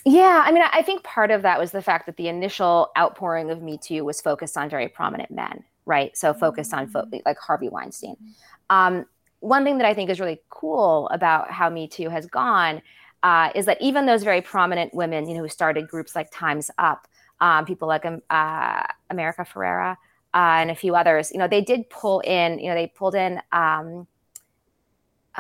[0.05, 3.51] Yeah, I mean, I think part of that was the fact that the initial outpouring
[3.51, 6.17] of Me Too was focused on very prominent men right?
[6.17, 7.21] So focused on fo- mm.
[7.27, 8.17] like Harvey Weinstein.
[8.71, 9.05] Um,
[9.41, 12.81] one thing that I think is really cool about how Me Too has gone
[13.23, 16.71] uh, is that even those very prominent women, you know, who started groups like Times
[16.79, 17.07] Up,
[17.41, 19.93] um, people like um, uh, America Ferrera
[20.33, 23.15] uh, and a few others, you know, they did pull in, you know, they pulled
[23.15, 24.07] in um,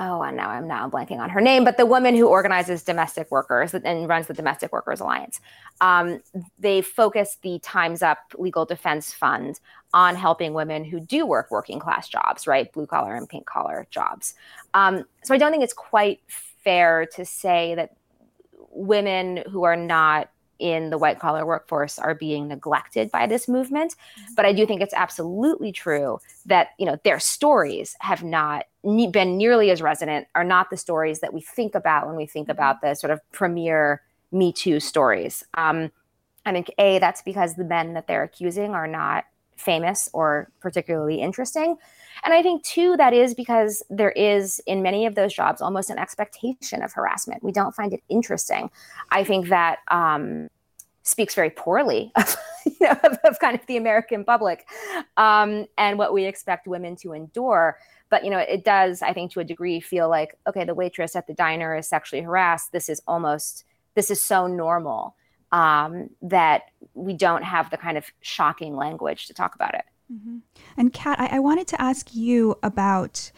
[0.00, 3.30] oh, and now I'm now blanking on her name, but the woman who organizes domestic
[3.30, 5.40] workers and runs the Domestic Workers Alliance.
[5.82, 6.20] Um,
[6.58, 9.60] they focus the Times Up Legal Defense Fund
[9.92, 12.72] on helping women who do work working class jobs, right?
[12.72, 14.34] Blue collar and pink collar jobs.
[14.72, 16.20] Um, so I don't think it's quite
[16.64, 17.94] fair to say that
[18.70, 23.94] women who are not in the white collar workforce are being neglected by this movement
[23.94, 24.34] mm-hmm.
[24.34, 28.66] but i do think it's absolutely true that you know their stories have not
[29.10, 32.44] been nearly as resonant are not the stories that we think about when we think
[32.44, 32.52] mm-hmm.
[32.52, 35.90] about the sort of premier me too stories um,
[36.46, 39.24] i think a that's because the men that they're accusing are not
[39.56, 41.76] famous or particularly interesting
[42.24, 45.90] and I think, too, that is because there is in many of those jobs almost
[45.90, 47.42] an expectation of harassment.
[47.42, 48.70] We don't find it interesting.
[49.10, 50.48] I think that um,
[51.02, 54.66] speaks very poorly of, you know, of, of, kind of the American public
[55.16, 57.78] um, and what we expect women to endure.
[58.10, 61.14] But you know, it does, I think, to a degree, feel like okay, the waitress
[61.14, 62.72] at the diner is sexually harassed.
[62.72, 65.14] This is almost this is so normal
[65.52, 66.62] um, that
[66.94, 69.84] we don't have the kind of shocking language to talk about it.
[70.12, 70.38] Mm-hmm.
[70.76, 73.30] And Kat, I, I, wanted to ask you about,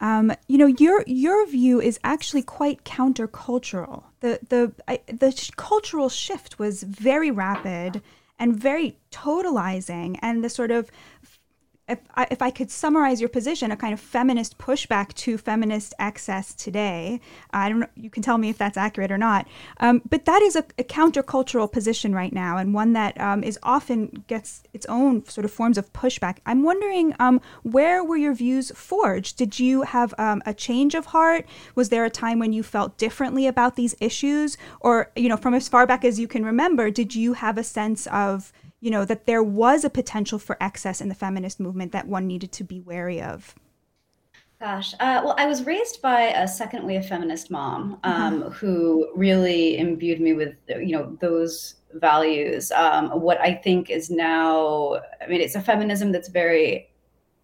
[0.00, 4.04] um, you know, your your view is actually quite countercultural.
[4.20, 8.02] The the I, the sh- cultural shift was very rapid
[8.38, 10.90] and very totalizing, and the sort of
[11.88, 15.94] if I, if I could summarize your position, a kind of feminist pushback to feminist
[15.98, 17.20] excess today.
[17.52, 19.46] I don't you can tell me if that's accurate or not.
[19.80, 23.58] Um, but that is a, a, countercultural position right now, and one that um, is
[23.62, 26.38] often gets its own sort of forms of pushback.
[26.46, 29.36] I'm wondering um, where were your views forged?
[29.36, 31.46] Did you have um, a change of heart?
[31.74, 35.54] Was there a time when you felt differently about these issues, or you know, from
[35.54, 39.04] as far back as you can remember, did you have a sense of you know,
[39.04, 42.64] that there was a potential for excess in the feminist movement that one needed to
[42.64, 43.54] be wary of?
[44.60, 48.50] Gosh, uh, well, I was raised by a second wave feminist mom um, uh-huh.
[48.50, 52.72] who really imbued me with, you know, those values.
[52.72, 56.90] Um, what I think is now, I mean, it's a feminism that's very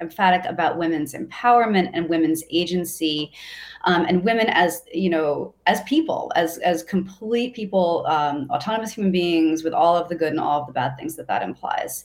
[0.05, 3.33] emphatic about women's empowerment and women's agency
[3.85, 9.13] um, and women as you know as people as as complete people um, autonomous human
[9.13, 12.05] beings with all of the good and all of the bad things that that implies.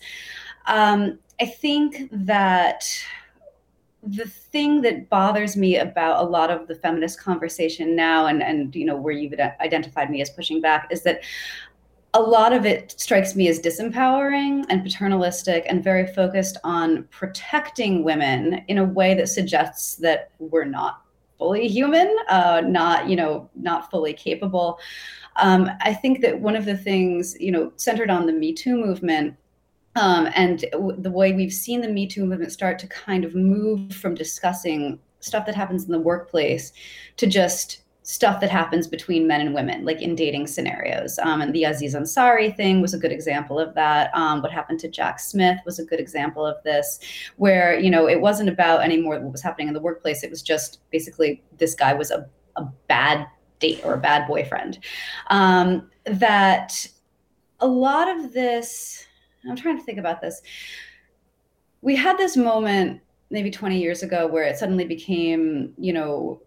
[0.65, 2.83] Um, i think that
[4.03, 8.73] the thing that bothers me about a lot of the feminist conversation now and and
[8.75, 11.21] you know where you've identified me as pushing back is that
[12.13, 18.03] a lot of it strikes me as disempowering and paternalistic and very focused on protecting
[18.03, 21.03] women in a way that suggests that we're not
[21.37, 24.79] fully human uh, not you know not fully capable.
[25.35, 28.75] Um, i think that one of the things you know centered on the me too
[28.75, 29.37] movement
[29.95, 30.65] um, and
[30.97, 34.99] the way we've seen the me too movement start to kind of move from discussing
[35.19, 36.71] stuff that happens in the workplace
[37.17, 41.19] to just stuff that happens between men and women, like in dating scenarios.
[41.19, 44.09] Um, and the Aziz Ansari thing was a good example of that.
[44.15, 46.99] Um, what happened to Jack Smith was a good example of this,
[47.37, 50.23] where you know it wasn't about anymore what was happening in the workplace.
[50.23, 53.27] It was just basically this guy was a, a bad
[53.59, 54.79] date or a bad boyfriend.
[55.27, 56.87] Um, that
[57.59, 59.05] a lot of this,
[59.47, 60.41] I'm trying to think about this.
[61.81, 66.41] We had this moment maybe 20 years ago where it suddenly became, you know,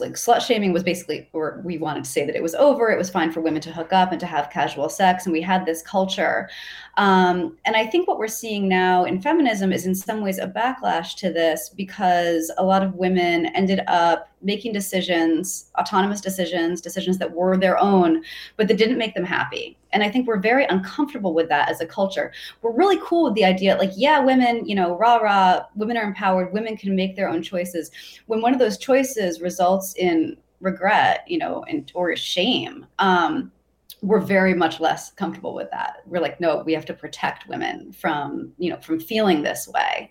[0.00, 2.90] like slut shaming was basically or we wanted to say that it was over.
[2.90, 5.40] It was fine for women to hook up and to have casual sex and we
[5.40, 6.48] had this culture.
[6.96, 10.48] Um, and i think what we're seeing now in feminism is in some ways a
[10.48, 17.18] backlash to this because a lot of women ended up making decisions autonomous decisions decisions
[17.18, 18.22] that were their own
[18.56, 19.76] but that didn't make them happy.
[19.92, 22.32] And i think we're very uncomfortable with that as a culture.
[22.62, 26.04] We're really cool with the idea like yeah women you know rah rah women are
[26.04, 27.90] empowered women can make their own choices.
[28.26, 33.52] When one of those choices results in regret you know and or shame um
[34.02, 36.02] we're very much less comfortable with that.
[36.06, 40.10] We're like, no, we have to protect women from, you know, from feeling this way.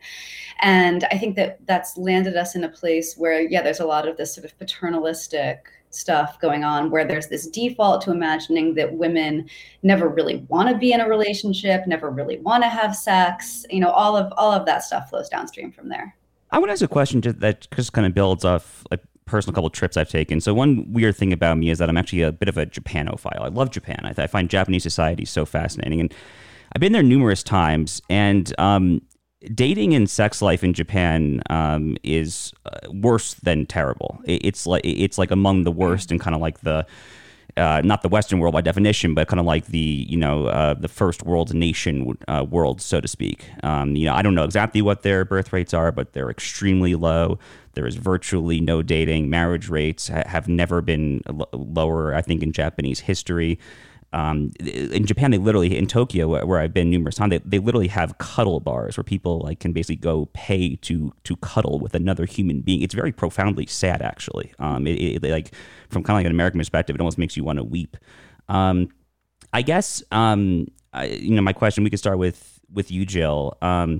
[0.60, 4.08] And I think that that's landed us in a place where, yeah, there's a lot
[4.08, 8.94] of this sort of paternalistic stuff going on where there's this default to imagining that
[8.94, 9.50] women
[9.84, 13.66] never really want to be in a relationship, never really want to have sex.
[13.70, 16.16] You know, all of all of that stuff flows downstream from there.
[16.52, 19.70] I want to ask a question that just kind of builds off like personal couple
[19.70, 20.42] trips I've taken.
[20.42, 23.42] So one weird thing about me is that I'm actually a bit of a Japanophile.
[23.42, 24.00] I love Japan.
[24.04, 26.14] I, I find Japanese society so fascinating, and
[26.74, 28.02] I've been there numerous times.
[28.10, 29.02] And um,
[29.54, 34.20] dating and sex life in Japan um, is uh, worse than terrible.
[34.26, 36.86] It, it's like it's like among the worst and kind of like the
[37.58, 40.74] uh, not the Western world by definition, but kind of like the you know uh,
[40.74, 43.50] the first world nation uh, world, so to speak.
[43.64, 46.96] Um, you know, I don't know exactly what their birth rates are, but they're extremely
[46.96, 47.40] low.
[47.74, 49.30] There is virtually no dating.
[49.30, 53.60] Marriage rates ha- have never been lower, I think, in Japanese history.
[54.18, 57.90] Um, in Japan, they literally in Tokyo, where I've been numerous times, they, they literally
[57.90, 62.26] have cuddle bars where people like can basically go pay to to cuddle with another
[62.26, 62.82] human being.
[62.82, 64.56] It's very profoundly sad, actually.
[64.58, 65.54] Um, it, it, like
[65.90, 67.96] from kind of like an American perspective, it almost makes you want to weep.
[68.50, 68.90] Um,
[69.54, 71.84] I guess um, I, you know my question.
[71.84, 73.56] We could start with with you, Jill.
[73.62, 74.00] Um,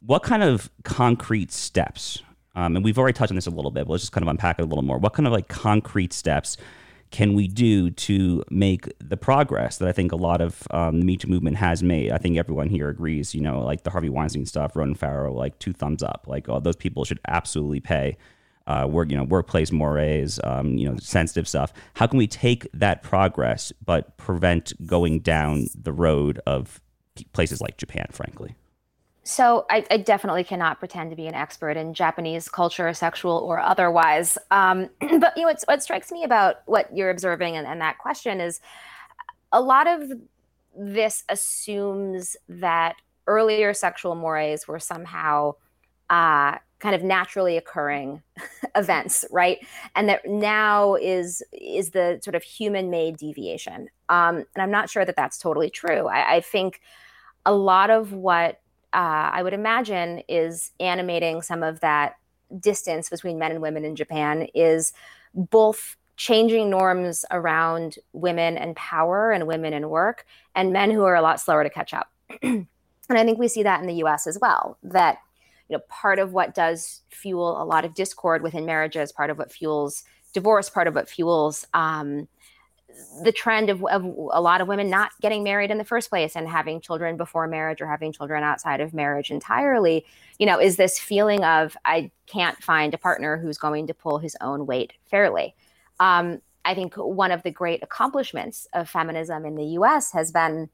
[0.00, 2.22] what kind of concrete steps
[2.54, 4.28] um, and we've already touched on this a little bit, but let's just kind of
[4.28, 4.98] unpack it a little more.
[4.98, 6.56] What kind of like concrete steps
[7.10, 11.06] can we do to make the progress that I think a lot of um, the
[11.06, 12.12] Me Too movement has made?
[12.12, 15.58] I think everyone here agrees, you know, like the Harvey Weinstein stuff, Ronan Farrow, like
[15.58, 16.24] two thumbs up.
[16.26, 18.16] Like oh, those people should absolutely pay.
[18.66, 21.72] Uh, work, you know, workplace mores, um, you know, sensitive stuff.
[21.94, 26.78] How can we take that progress but prevent going down the road of
[27.32, 28.54] places like Japan, frankly?
[29.28, 33.60] So I, I, definitely cannot pretend to be an expert in Japanese culture, sexual or
[33.60, 34.38] otherwise.
[34.50, 38.40] Um, but you know, what strikes me about what you're observing and, and, that question
[38.40, 38.62] is
[39.52, 40.10] a lot of
[40.74, 45.52] this assumes that earlier sexual mores were somehow
[46.08, 48.22] uh, kind of naturally occurring
[48.74, 49.58] events, right?
[49.94, 53.90] And that now is is the sort of human-made deviation.
[54.08, 56.06] Um, and I'm not sure that that's totally true.
[56.06, 56.80] I, I think
[57.44, 62.16] a lot of what uh, I would imagine is animating some of that
[62.58, 64.92] distance between men and women in Japan is
[65.34, 71.14] both changing norms around women and power and women and work and men who are
[71.14, 72.10] a lot slower to catch up.
[72.42, 72.66] and
[73.08, 75.18] I think we see that in the US as well that
[75.68, 79.38] you know part of what does fuel a lot of discord within marriages part of
[79.38, 82.28] what fuels divorce part of what fuels um,
[83.22, 86.34] the trend of, of a lot of women not getting married in the first place
[86.34, 90.06] and having children before marriage or having children outside of marriage entirely
[90.38, 94.18] you know is this feeling of i can't find a partner who's going to pull
[94.18, 95.54] his own weight fairly.
[96.00, 100.68] Um, i think one of the great accomplishments of feminism in the us has been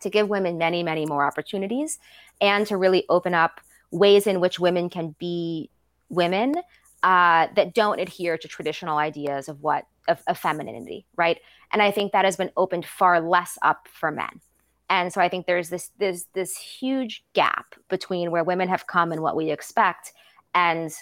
[0.00, 1.98] to give women many many more opportunities
[2.40, 5.70] and to really open up ways in which women can be
[6.08, 6.54] women
[7.06, 11.38] uh, that don't adhere to traditional ideas of what of, of femininity, right?
[11.72, 14.40] And I think that has been opened far less up for men.
[14.90, 19.12] And so I think there's this this this huge gap between where women have come
[19.12, 20.14] and what we expect
[20.52, 20.92] and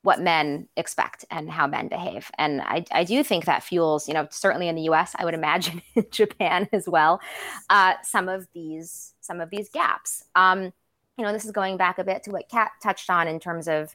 [0.00, 2.30] what men expect and how men behave.
[2.38, 5.34] And I, I do think that fuels, you know, certainly in the US, I would
[5.34, 7.20] imagine in Japan as well,
[7.68, 10.24] uh, some of these some of these gaps.
[10.34, 10.72] Um,
[11.18, 13.68] you know, this is going back a bit to what Kat touched on in terms
[13.68, 13.94] of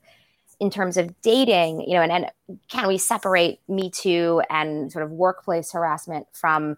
[0.60, 2.32] in terms of dating, you know, and, and
[2.68, 6.78] can we separate Me Too and sort of workplace harassment from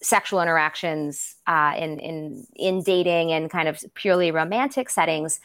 [0.00, 5.40] sexual interactions uh, in in in dating and kind of purely romantic settings?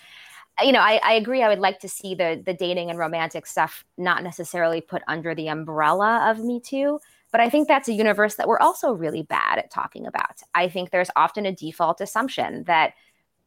[0.61, 1.41] You know, I, I agree.
[1.41, 5.35] I would like to see the the dating and romantic stuff not necessarily put under
[5.35, 6.99] the umbrella of Me Too,
[7.31, 10.41] but I think that's a universe that we're also really bad at talking about.
[10.55, 12.93] I think there's often a default assumption that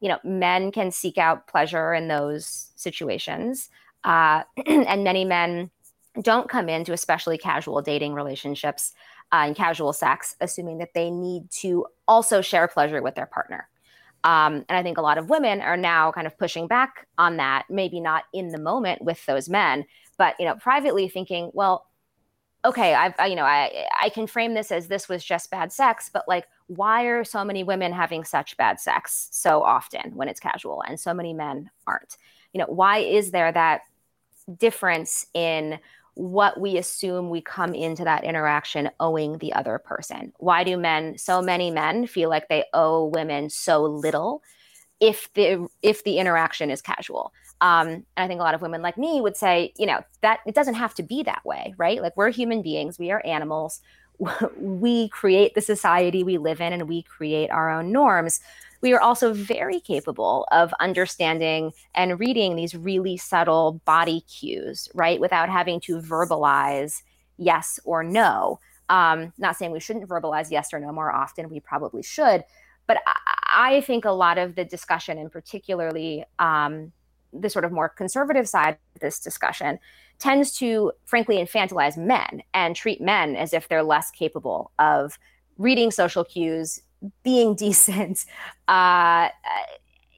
[0.00, 3.70] you know men can seek out pleasure in those situations
[4.04, 5.70] uh, and many men
[6.22, 8.92] don't come into especially casual dating relationships
[9.32, 13.68] uh, and casual sex, assuming that they need to also share pleasure with their partner.
[14.24, 17.36] Um, and I think a lot of women are now kind of pushing back on
[17.36, 19.84] that, maybe not in the moment with those men,
[20.18, 21.86] but you know, privately thinking, well,
[22.64, 25.72] okay, I've I, you know, I I can frame this as this was just bad
[25.72, 30.28] sex, but like, why are so many women having such bad sex so often when
[30.28, 32.16] it's casual, and so many men aren't?
[32.56, 33.82] You know, why is there that
[34.58, 35.78] difference in
[36.14, 40.32] what we assume we come into that interaction owing the other person.
[40.38, 44.42] Why do men, so many men, feel like they owe women so little
[44.98, 47.34] if the if the interaction is casual?
[47.60, 50.40] Um, and I think a lot of women like me would say, you know, that
[50.46, 52.00] it doesn't have to be that way, right?
[52.00, 53.82] Like we're human beings, we are animals.
[54.58, 58.40] we create the society we live in and we create our own norms,
[58.80, 65.20] we are also very capable of understanding and reading these really subtle body cues, right?
[65.20, 67.02] Without having to verbalize
[67.36, 68.60] yes or no.
[68.88, 72.44] Um, not saying we shouldn't verbalize yes or no more often, we probably should.
[72.86, 76.92] But I, I think a lot of the discussion, and particularly um,
[77.32, 79.78] the sort of more conservative side of this discussion,
[80.18, 85.18] tends to frankly infantilize men and treat men as if they're less capable of
[85.58, 86.80] reading social cues,
[87.22, 88.24] being decent,
[88.68, 89.28] uh,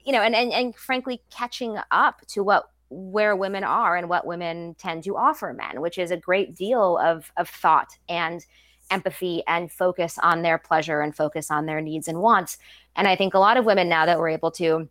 [0.05, 4.25] you know, and, and and frankly catching up to what where women are and what
[4.25, 8.45] women tend to offer men, which is a great deal of of thought and
[8.91, 12.57] empathy and focus on their pleasure and focus on their needs and wants.
[12.95, 14.89] And I think a lot of women now that we're able to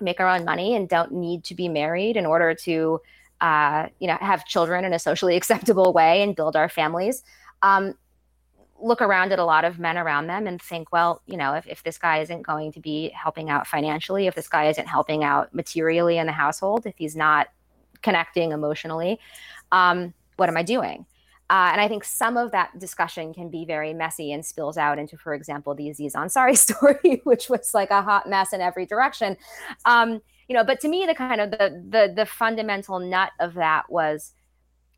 [0.00, 3.00] make our own money and don't need to be married in order to
[3.40, 7.22] uh, you know have children in a socially acceptable way and build our families
[7.62, 7.94] um,
[8.82, 11.66] look around at a lot of men around them and think, well, you know, if,
[11.66, 15.24] if this guy isn't going to be helping out financially, if this guy isn't helping
[15.24, 17.48] out materially in the household, if he's not
[18.02, 19.18] connecting emotionally,
[19.72, 21.06] um, what am I doing?
[21.50, 25.00] Uh, and I think some of that discussion can be very messy and spills out
[25.00, 28.86] into, for example, the Aziz Ansari story, which was like a hot mess in every
[28.86, 29.36] direction.
[29.84, 33.54] Um, you know, but to me, the kind of the the the fundamental nut of
[33.54, 34.32] that was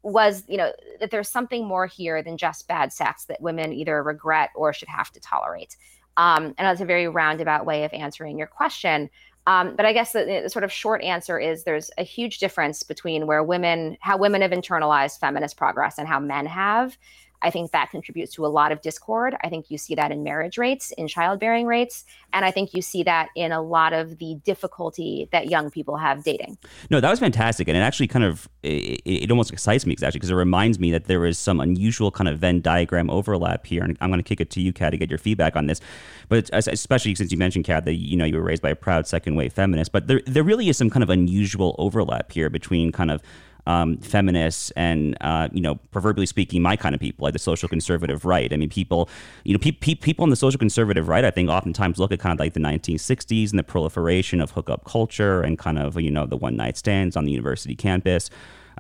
[0.02, 4.02] was you know that there's something more here than just bad sex that women either
[4.02, 5.76] regret or should have to tolerate.
[6.16, 9.08] Um, and that's a very roundabout way of answering your question.
[9.44, 12.84] Um, but i guess the, the, sort of short answer is there's a huge difference
[12.84, 16.96] between where women how women have internalized feminist progress and how men have
[17.42, 19.36] I think that contributes to a lot of discord.
[19.42, 22.82] I think you see that in marriage rates, in childbearing rates, and I think you
[22.82, 26.58] see that in a lot of the difficulty that young people have dating.
[26.90, 30.12] No, that was fantastic, and it actually kind of it, it almost excites me actually
[30.12, 33.82] because it reminds me that there is some unusual kind of Venn diagram overlap here,
[33.82, 35.80] and I'm going to kick it to you, Kat, to get your feedback on this.
[36.28, 39.06] But especially since you mentioned, Kat, that you know you were raised by a proud
[39.06, 42.92] second wave feminist, but there there really is some kind of unusual overlap here between
[42.92, 43.22] kind of
[43.66, 47.68] um, feminists and uh, you know, proverbially speaking, my kind of people, like the social
[47.68, 48.52] conservative right.
[48.52, 49.08] I mean, people,
[49.44, 52.18] you know, pe- pe- people on the social conservative right, I think, oftentimes look at
[52.18, 56.10] kind of like the 1960s and the proliferation of hookup culture and kind of you
[56.10, 58.30] know the one night stands on the university campus.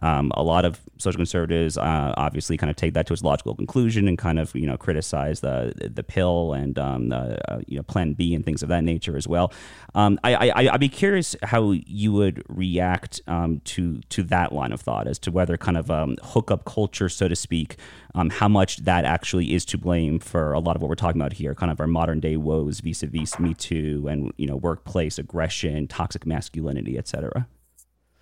[0.02, 3.54] Um, a lot of social conservatives uh, obviously kind of take that to its logical
[3.54, 7.76] conclusion and kind of you know criticize the the pill and um, the uh, you
[7.76, 9.52] know Plan B and things of that nature as well.
[9.94, 14.72] Um, I, I I'd be curious how you would react um, to to that line
[14.72, 17.76] of thought as to whether kind of um, hookup culture, so to speak,
[18.14, 21.20] um, how much that actually is to blame for a lot of what we're talking
[21.20, 25.18] about here, kind of our modern day woes vis-a-vis Me Too and you know workplace
[25.18, 27.46] aggression, toxic masculinity, etc.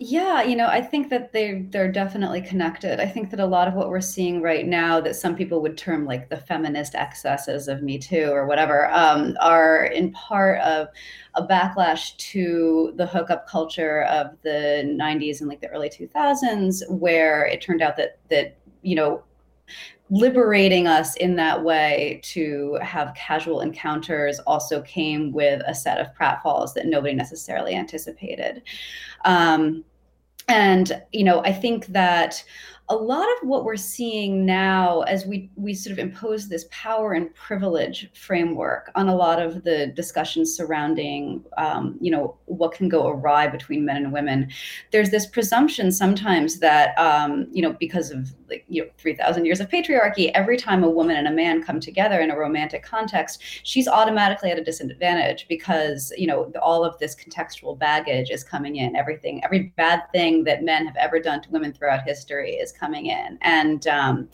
[0.03, 3.01] Yeah, you know, I think that they they're definitely connected.
[3.01, 5.77] I think that a lot of what we're seeing right now, that some people would
[5.77, 10.89] term like the feminist excesses of Me Too or whatever, um, are in part of
[11.35, 17.45] a backlash to the hookup culture of the '90s and like the early 2000s, where
[17.45, 19.23] it turned out that that you know
[20.11, 26.09] liberating us in that way to have casual encounters also came with a set of
[26.15, 28.63] pratfalls that nobody necessarily anticipated.
[29.25, 29.85] Um,
[30.51, 32.45] and you know i think that
[32.91, 37.13] a lot of what we're seeing now as we we sort of impose this power
[37.13, 42.89] and privilege framework on a lot of the discussions surrounding um, you know what can
[42.89, 44.51] go awry between men and women
[44.91, 49.61] there's this presumption sometimes that um, you know because of like you know 3000 years
[49.61, 53.41] of patriarchy every time a woman and a man come together in a romantic context
[53.63, 58.77] she's automatically at a disadvantage because you know all of this contextual baggage is coming
[58.77, 58.97] in.
[58.97, 63.07] Everything every bad thing that men have ever done to women throughout history is coming
[63.07, 63.39] in.
[63.43, 64.29] And um,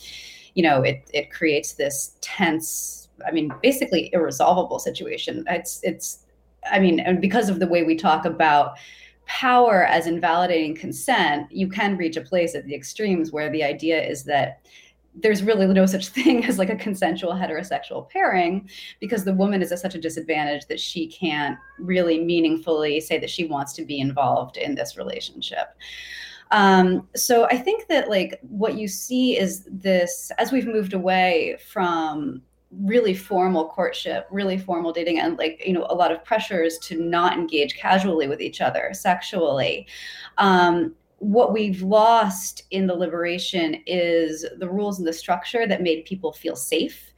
[0.56, 5.44] you know it it creates this tense i mean basically irresolvable situation.
[5.48, 6.24] It's it's
[6.72, 8.76] i mean and because of the way we talk about
[9.26, 14.02] power as invalidating consent you can reach a place at the extremes where the idea
[14.02, 14.60] is that
[15.18, 18.68] there's really no such thing as like a consensual heterosexual pairing
[19.00, 23.30] because the woman is at such a disadvantage that she can't really meaningfully say that
[23.30, 25.74] she wants to be involved in this relationship
[26.50, 31.58] um, so I think that like what you see is this as we've moved away
[31.68, 32.42] from
[32.82, 37.00] really formal courtship, really formal dating, and like, you know, a lot of pressures to
[37.00, 39.86] not engage casually with each other sexually.
[40.38, 46.04] Um, what we've lost in the liberation is the rules and the structure that made
[46.04, 47.12] people feel safe.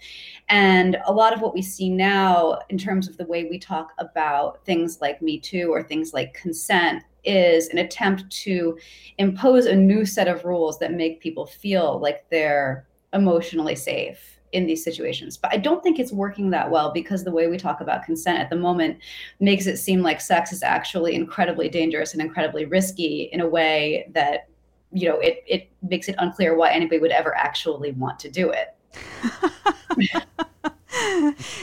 [0.48, 3.92] And a lot of what we see now, in terms of the way we talk
[3.98, 8.78] about things like Me Too or things like consent, is an attempt to
[9.18, 14.66] impose a new set of rules that make people feel like they're emotionally safe in
[14.66, 15.36] these situations.
[15.36, 18.38] But I don't think it's working that well because the way we talk about consent
[18.38, 18.98] at the moment
[19.40, 24.10] makes it seem like sex is actually incredibly dangerous and incredibly risky in a way
[24.14, 24.48] that
[24.90, 28.50] you know it it makes it unclear why anybody would ever actually want to do
[28.50, 28.74] it.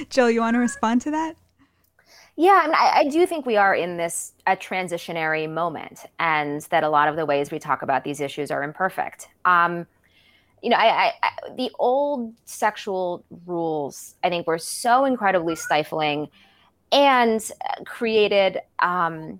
[0.09, 1.35] Jill, you want to respond to that?
[2.37, 6.61] Yeah, I, mean, I, I, do think we are in this a transitionary moment, and
[6.63, 9.29] that a lot of the ways we talk about these issues are imperfect.
[9.45, 9.87] Um,
[10.61, 16.27] you know, I, I, the old sexual rules, I think, were so incredibly stifling
[16.91, 17.39] and
[17.85, 18.59] created.
[18.79, 19.39] Um,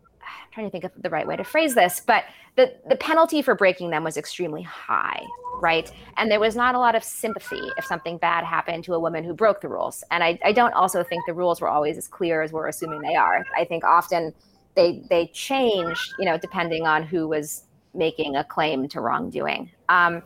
[0.55, 2.23] trying to think of the right way to phrase this, but
[2.55, 5.21] the the penalty for breaking them was extremely high,
[5.59, 5.91] right?
[6.17, 9.25] And there was not a lot of sympathy if something bad happened to a woman
[9.25, 10.03] who broke the rules.
[10.09, 13.01] And I, I don't also think the rules were always as clear as we're assuming
[13.01, 13.45] they are.
[13.55, 14.33] I think often
[14.75, 19.69] they they changed, you know, depending on who was making a claim to wrongdoing.
[19.89, 20.23] Um,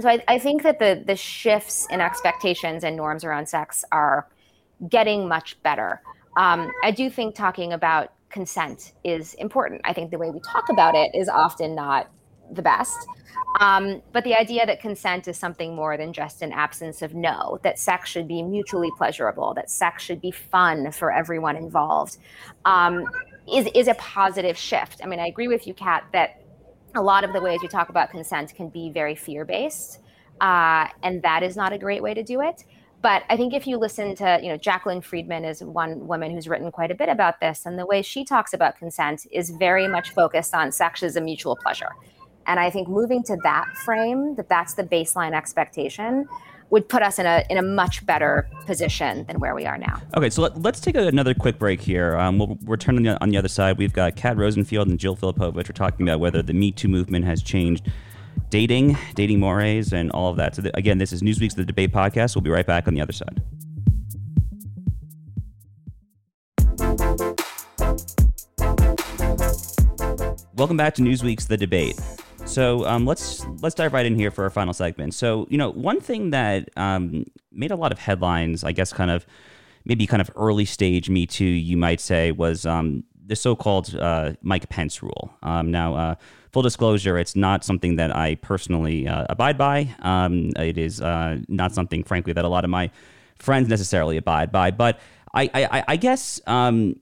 [0.00, 4.28] so I, I think that the the shifts in expectations and norms around sex are
[4.88, 6.02] getting much better.
[6.36, 9.80] Um, I do think talking about consent is important.
[9.84, 12.10] I think the way we talk about it is often not
[12.50, 12.98] the best.
[13.60, 17.60] Um, but the idea that consent is something more than just an absence of no,
[17.62, 22.18] that sex should be mutually pleasurable, that sex should be fun for everyone involved,
[22.64, 23.06] um,
[23.50, 25.00] is, is a positive shift.
[25.02, 26.42] I mean, I agree with you, Kat, that
[26.96, 30.00] a lot of the ways we talk about consent can be very fear based.
[30.40, 32.64] Uh, and that is not a great way to do it.
[33.04, 36.48] But I think if you listen to, you know, Jaclyn Friedman is one woman who's
[36.48, 39.86] written quite a bit about this, and the way she talks about consent is very
[39.86, 41.90] much focused on sex as a mutual pleasure.
[42.46, 46.26] And I think moving to that frame, that that's the baseline expectation,
[46.70, 50.00] would put us in a in a much better position than where we are now.
[50.16, 52.16] Okay, so let, us take another quick break here.
[52.16, 53.76] Um, we'll return on the, on the other side.
[53.76, 55.54] We've got Kat Rosenfield and Jill Filipovic.
[55.56, 57.92] We're talking about whether the Me Too movement has changed
[58.50, 60.54] dating, dating mores, and all of that.
[60.54, 62.34] So, the, again, this is Newsweek's The Debate Podcast.
[62.34, 63.42] We'll be right back on the other side.
[70.56, 72.00] Welcome back to Newsweek's The Debate.
[72.44, 75.14] So um, let's let's dive right in here for our final segment.
[75.14, 79.10] So you know, one thing that um, made a lot of headlines, I guess, kind
[79.10, 79.26] of
[79.84, 84.32] maybe kind of early stage Me Too, you might say, was um, the so-called uh,
[84.42, 85.34] Mike Pence rule.
[85.42, 86.14] Um, now, uh,
[86.54, 89.94] full disclosure, it's not something that I personally uh, abide by.
[89.98, 92.90] Um, it is uh, not something, frankly, that a lot of my
[93.38, 94.70] friends necessarily abide by.
[94.70, 95.00] But
[95.34, 96.94] I, I, I guess um,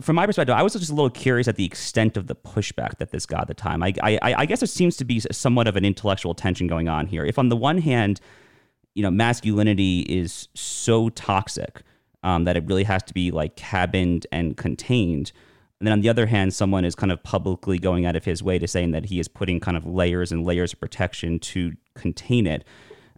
[0.00, 2.98] from my perspective, I was just a little curious at the extent of the pushback
[2.98, 3.82] that this got at the time.
[3.82, 7.08] I, I, I guess there seems to be somewhat of an intellectual tension going on
[7.08, 7.24] here.
[7.24, 8.20] If on the one hand,
[8.94, 11.82] you know, masculinity is so toxic
[12.22, 15.32] um, that it really has to be like cabined and contained
[15.80, 18.42] and then on the other hand, someone is kind of publicly going out of his
[18.42, 21.72] way to saying that he is putting kind of layers and layers of protection to
[21.94, 22.64] contain it.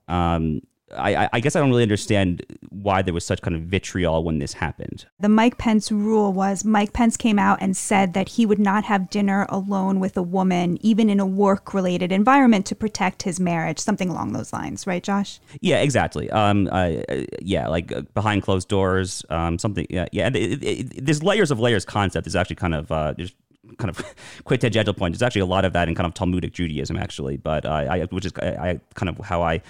[0.08, 0.62] Um,
[0.96, 4.38] I, I, guess I don't really understand why there was such kind of vitriol when
[4.38, 5.06] this happened.
[5.20, 8.84] The Mike Pence rule was Mike Pence came out and said that he would not
[8.84, 13.38] have dinner alone with a woman, even in a work related environment, to protect his
[13.38, 15.40] marriage, something along those lines, right, Josh?
[15.60, 16.30] Yeah, exactly.
[16.30, 16.96] Um, uh,
[17.40, 19.86] yeah, like uh, behind closed doors, um, something.
[19.90, 20.28] Yeah, yeah.
[20.28, 23.32] It, it, it, this layers of layers concept is actually kind of uh, there's
[23.76, 24.14] kind of
[24.44, 25.12] quick tangential point.
[25.12, 28.04] There's actually a lot of that in kind of Talmudic Judaism, actually, but uh, I,
[28.04, 29.60] which is I, I kind of how I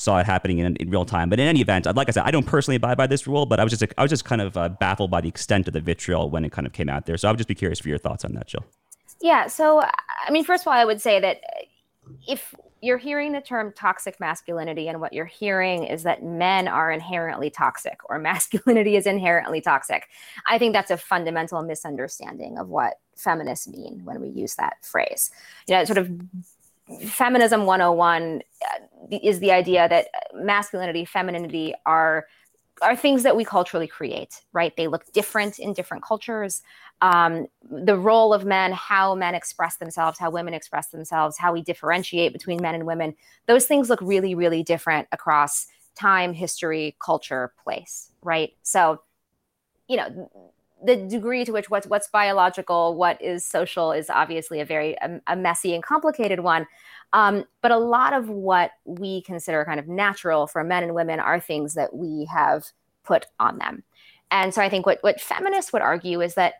[0.00, 1.28] saw it happening in, in real time.
[1.28, 3.60] But in any event, like I said, I don't personally abide by this rule, but
[3.60, 5.80] I was just I was just kind of uh, baffled by the extent of the
[5.80, 7.18] vitriol when it kind of came out there.
[7.18, 8.64] So I would just be curious for your thoughts on that, Jill.
[9.20, 9.46] Yeah.
[9.48, 11.42] So I mean, first of all, I would say that
[12.26, 16.90] if you're hearing the term toxic masculinity and what you're hearing is that men are
[16.90, 20.08] inherently toxic or masculinity is inherently toxic
[20.48, 25.30] i think that's a fundamental misunderstanding of what feminists mean when we use that phrase
[25.68, 26.10] you know sort of
[27.06, 28.79] feminism 101 uh,
[29.10, 32.26] is the idea that masculinity, femininity are
[32.82, 34.74] are things that we culturally create, right?
[34.76, 36.62] They look different in different cultures.
[37.02, 41.62] Um, the role of men, how men express themselves, how women express themselves, how we
[41.62, 43.14] differentiate between men and women,
[43.46, 48.54] those things look really, really different across time, history, culture, place, right?
[48.62, 49.02] So,
[49.88, 50.52] you know,
[50.84, 55.20] the degree to which what's what's biological, what is social, is obviously a very a,
[55.26, 56.66] a messy and complicated one.
[57.12, 61.20] Um, but a lot of what we consider kind of natural for men and women
[61.20, 62.66] are things that we have
[63.04, 63.82] put on them.
[64.30, 66.54] And so I think what what feminists would argue is that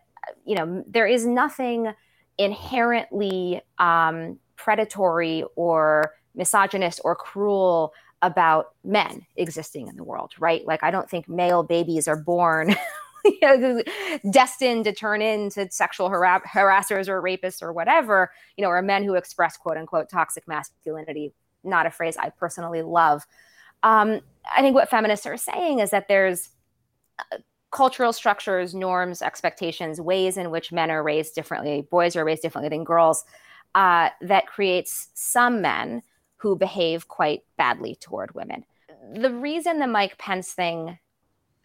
[0.45, 1.93] you know there is nothing
[2.37, 10.65] inherently um, predatory or misogynist or cruel about men existing in the world, right?
[10.65, 12.75] Like I don't think male babies are born
[13.25, 13.81] you know,
[14.29, 19.03] destined to turn into sexual har- harassers or rapists or whatever, you know, or men
[19.03, 23.25] who express quote unquote toxic masculinity, not a phrase I personally love.
[23.83, 24.21] Um,
[24.55, 26.49] I think what feminists are saying is that there's
[27.19, 27.37] uh,
[27.71, 32.69] cultural structures, norms, expectations, ways in which men are raised differently, boys are raised differently
[32.69, 33.23] than girls,
[33.75, 36.03] uh, that creates some men
[36.37, 38.65] who behave quite badly toward women.
[39.13, 40.99] The reason the Mike Pence thing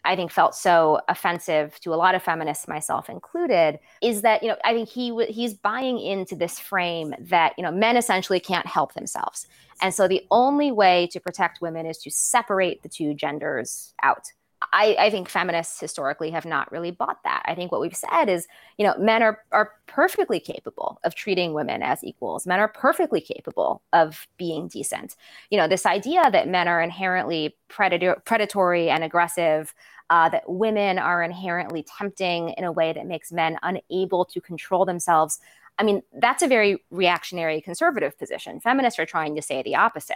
[0.05, 4.49] I think felt so offensive to a lot of feminists, myself included, is that you
[4.49, 8.65] know I think he he's buying into this frame that you know men essentially can't
[8.65, 9.47] help themselves,
[9.81, 14.31] and so the only way to protect women is to separate the two genders out.
[14.73, 17.43] I, I, think feminists historically have not really bought that.
[17.45, 18.47] I think what we've said is,
[18.77, 22.47] you know, men are are perfectly capable of treating women as equals.
[22.47, 25.15] Men are perfectly capable of being decent.
[25.51, 29.73] You know, this idea that men are inherently predator, predatory and aggressive,
[30.09, 34.85] uh, that women are inherently tempting in a way that makes men unable to control
[34.85, 35.39] themselves.
[35.77, 38.59] I mean, that's a very reactionary conservative position.
[38.59, 40.15] Feminists are trying to say the opposite.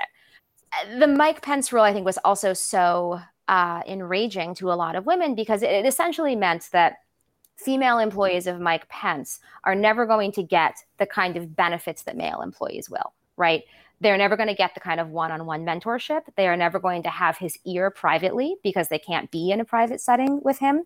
[0.98, 3.22] The Mike Pence rule, I think, was also so
[3.52, 7.00] uh, enraging to a lot of women because it essentially meant that
[7.58, 12.16] female employees of Mike Pence are never going to get the kind of benefits that
[12.16, 13.64] male employees will, right?
[14.00, 16.22] They're never going to get the kind of one on one mentorship.
[16.38, 19.66] They are never going to have his ear privately because they can't be in a
[19.66, 20.84] private setting with him.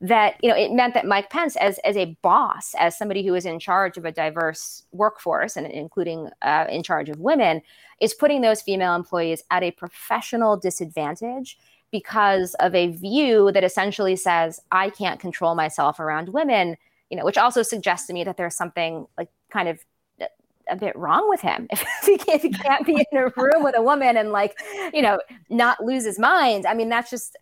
[0.00, 3.34] That, you know, it meant that Mike Pence, as, as a boss, as somebody who
[3.34, 7.62] is in charge of a diverse workforce and including uh, in charge of women,
[8.00, 11.58] is putting those female employees at a professional disadvantage
[11.90, 16.76] because of a view that essentially says I can't control myself around women,
[17.10, 19.84] you know, which also suggests to me that there's something like kind of
[20.20, 20.26] uh,
[20.68, 21.68] a bit wrong with him.
[22.08, 24.58] If he, if he can't be in a room with a woman and like
[24.94, 25.20] you know
[25.50, 27.36] not lose his mind i mean that's just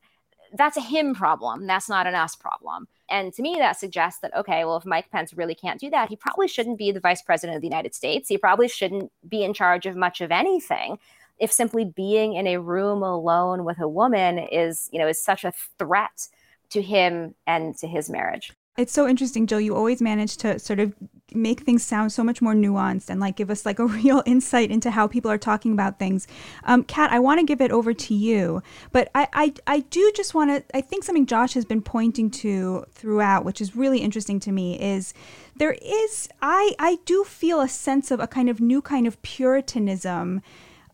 [0.57, 1.67] that's a him problem.
[1.67, 2.89] That's not an us problem.
[3.09, 6.09] And to me that suggests that okay well if mike pence really can't do that
[6.09, 8.29] he probably shouldn't be the vice president of the united states.
[8.29, 10.99] He probably shouldn't be in charge of much of anything
[11.39, 15.45] if simply being in a room alone with a woman is, you know, is such
[15.45, 16.29] a threat
[16.71, 18.53] to him and to his marriage.
[18.77, 19.61] It's so interesting, Jill.
[19.61, 20.93] You always manage to sort of
[21.33, 24.71] make things sound so much more nuanced and like give us like a real insight
[24.71, 26.27] into how people are talking about things.
[26.65, 28.63] Um, Kat, I want to give it over to you,
[28.93, 30.77] but I, I, I do just want to.
[30.77, 34.79] I think something Josh has been pointing to throughout, which is really interesting to me,
[34.79, 35.15] is
[35.57, 39.21] there is I I do feel a sense of a kind of new kind of
[39.23, 40.43] puritanism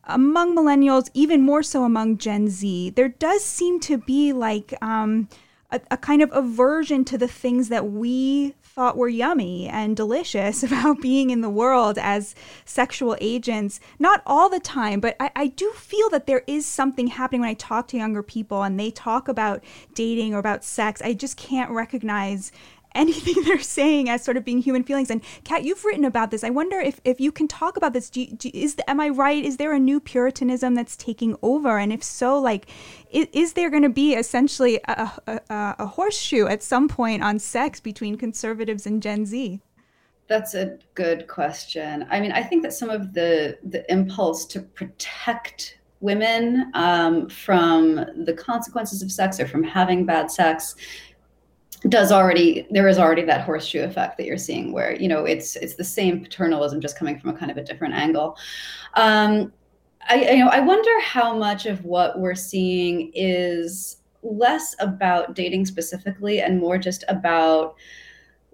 [0.05, 5.29] among millennials, even more so among Gen Z, there does seem to be like um,
[5.71, 10.63] a, a, kind of aversion to the things that we thought were yummy and delicious
[10.65, 12.35] about being in the world as
[12.65, 13.81] sexual agents.
[13.99, 17.51] Not all the time, but I, I do feel that there is something happening when
[17.51, 19.63] I talk to younger people and they talk about
[19.95, 21.01] dating or about sex.
[21.03, 22.51] I just can't recognize
[22.95, 25.11] anything they're saying as sort of being human feelings.
[25.11, 26.45] And Kat, you've written about this.
[26.45, 28.11] I wonder if, if you can talk about this.
[28.11, 29.45] Do, do is am I right?
[29.45, 31.79] Is there a new Puritanism that's taking over?
[31.79, 32.67] And if so, like,
[33.11, 35.41] is, is there going to be essentially a, a,
[35.79, 39.61] a horseshoe at some point on sex between conservatives and Gen Z?
[40.29, 42.07] That's a good question.
[42.11, 47.97] I mean, I think that some of the the impulse to protect women um, from
[48.25, 50.75] the consequences of sex or from having bad sex
[51.89, 55.57] does already there is already that horseshoe effect that you're seeing where you know it's
[55.57, 58.37] it's the same paternalism just coming from a kind of a different angle.
[58.95, 59.53] Um
[60.09, 65.65] i you know i wonder how much of what we're seeing is less about dating
[65.67, 67.77] specifically and more just about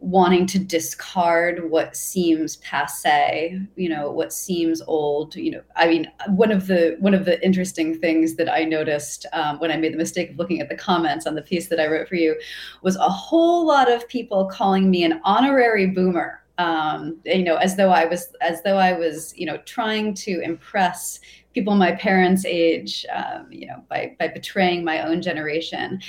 [0.00, 6.08] wanting to discard what seems passe you know what seems old you know i mean
[6.28, 9.92] one of the one of the interesting things that i noticed um, when i made
[9.92, 12.38] the mistake of looking at the comments on the piece that i wrote for you
[12.82, 17.76] was a whole lot of people calling me an honorary boomer um, you know as
[17.76, 21.18] though i was as though i was you know trying to impress
[21.58, 26.00] people my parents age um, you know by by betraying my own generation.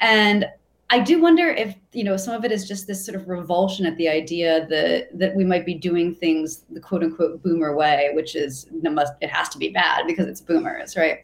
[0.00, 0.44] And
[0.90, 3.84] I do wonder if you know some of it is just this sort of revulsion
[3.84, 8.10] at the idea that that we might be doing things the quote unquote boomer way,
[8.14, 11.18] which is it must it has to be bad because it's boomers, right?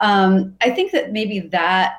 [0.00, 1.98] Um, I think that maybe that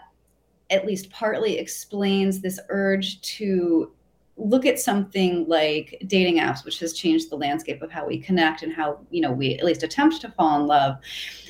[0.70, 3.92] at least partly explains this urge to
[4.38, 8.64] look at something like dating apps, which has changed the landscape of how we connect
[8.64, 10.96] and how you know we at least attempt to fall in love,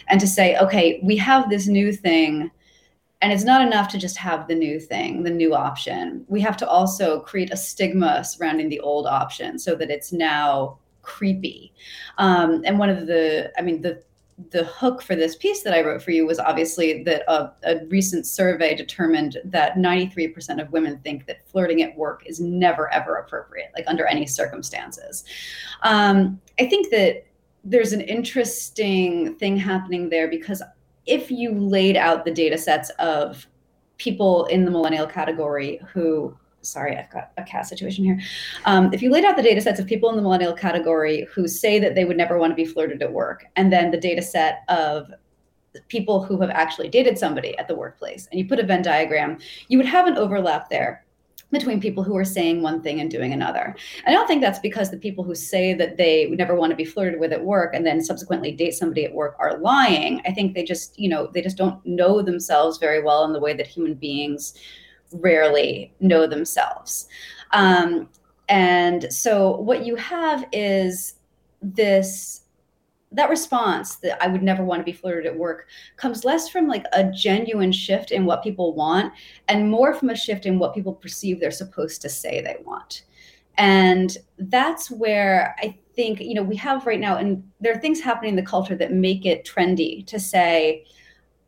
[0.07, 2.49] and to say, okay, we have this new thing
[3.23, 6.25] and it's not enough to just have the new thing, the new option.
[6.27, 10.77] We have to also create a stigma surrounding the old option so that it's now
[11.03, 11.71] creepy.
[12.17, 14.03] Um, and one of the, I mean, the
[14.49, 17.85] the hook for this piece that I wrote for you was obviously that a, a
[17.85, 23.17] recent survey determined that 93% of women think that flirting at work is never ever
[23.17, 25.23] appropriate, like under any circumstances.
[25.83, 27.25] Um, I think that
[27.63, 30.61] there's an interesting thing happening there because
[31.05, 33.47] if you laid out the data sets of
[33.97, 38.19] people in the millennial category who sorry, I've got a cat situation here.
[38.65, 41.47] Um, if you laid out the data sets of people in the millennial category who
[41.47, 44.21] say that they would never want to be flirted at work, and then the data
[44.21, 45.11] set of
[45.87, 49.37] people who have actually dated somebody at the workplace, and you put a Venn diagram,
[49.67, 51.05] you would have an overlap there
[51.53, 53.75] between people who are saying one thing and doing another.
[54.05, 56.83] I don't think that's because the people who say that they never want to be
[56.83, 60.21] flirted with at work and then subsequently date somebody at work are lying.
[60.25, 63.39] I think they just, you know, they just don't know themselves very well in the
[63.39, 64.55] way that human beings
[65.13, 67.07] rarely know themselves.
[67.51, 68.09] Um,
[68.49, 71.15] and so what you have is
[71.61, 72.41] this
[73.13, 76.67] that response that I would never want to be flirted at work comes less from
[76.67, 79.13] like a genuine shift in what people want
[79.47, 83.03] and more from a shift in what people perceive they're supposed to say they want.
[83.57, 88.01] And that's where I think, you know, we have right now, and there are things
[88.01, 90.85] happening in the culture that make it trendy to say,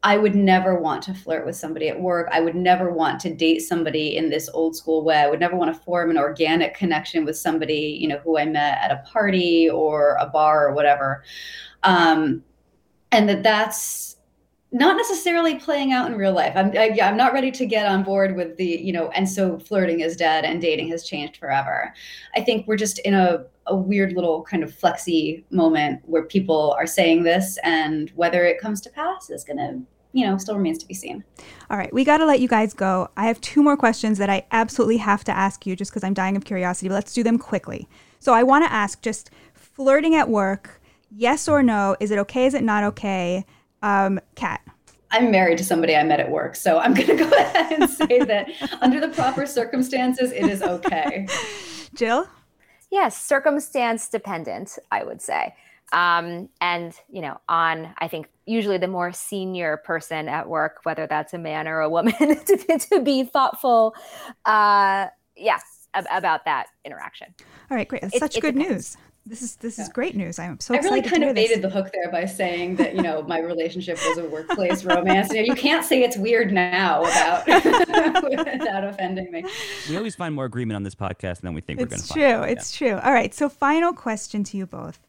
[0.06, 2.30] I would never want to flirt with somebody at work.
[2.32, 5.18] I would never want to date somebody in this old school way.
[5.18, 8.46] I would never want to form an organic connection with somebody, you know, who I
[8.46, 11.24] met at a party or a bar or whatever.
[11.82, 12.44] Um,
[13.12, 14.18] and that that's
[14.72, 16.54] not necessarily playing out in real life.
[16.56, 19.28] I'm I, yeah, I'm not ready to get on board with the you know, and
[19.28, 21.92] so flirting is dead and dating has changed forever.
[22.36, 26.76] I think we're just in a a weird little kind of flexy moment where people
[26.78, 30.56] are saying this, and whether it comes to pass is going to you know, still
[30.56, 31.26] remains to be seen.
[31.70, 33.10] All right, we got to let you guys go.
[33.18, 36.14] I have two more questions that I absolutely have to ask you just because I'm
[36.14, 37.90] dying of curiosity, but let's do them quickly.
[38.20, 41.98] So I want to ask just flirting at work, yes or no?
[42.00, 42.46] Is it okay?
[42.46, 43.46] Is it not okay?
[43.82, 44.62] Um, Kat.
[45.12, 47.90] I'm married to somebody I met at work, so I'm going to go ahead and
[47.90, 48.48] say that
[48.82, 51.28] under the proper circumstances, it is okay.
[51.94, 52.26] Jill?
[52.90, 55.54] Yes, circumstance dependent, I would say.
[55.92, 61.08] Um, and, you know, on, I think, usually the more senior person at work, whether
[61.08, 63.96] that's a man or a woman, to, to be thoughtful,
[64.46, 67.34] uh, yes, ab- about that interaction.
[67.70, 68.02] All right, great.
[68.02, 68.96] That's it, such it good depends.
[68.96, 68.98] news.
[69.28, 69.86] This is this yeah.
[69.86, 70.38] is great news.
[70.38, 73.24] I'm so I really kind of baited the hook there by saying that you know
[73.24, 75.34] my relationship was a workplace romance.
[75.34, 79.44] You, know, you can't say it's weird now without without offending me.
[79.90, 82.08] We always find more agreement on this podcast than we think it's we're going to
[82.08, 82.52] find.
[82.52, 82.88] It's true.
[82.92, 83.00] It's true.
[83.04, 83.34] All right.
[83.34, 85.00] So final question to you both.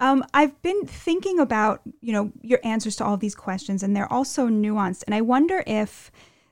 [0.00, 4.12] Um, I've been thinking about, you know, your answers to all these questions, and they're
[4.12, 5.04] also nuanced.
[5.06, 6.10] And I wonder if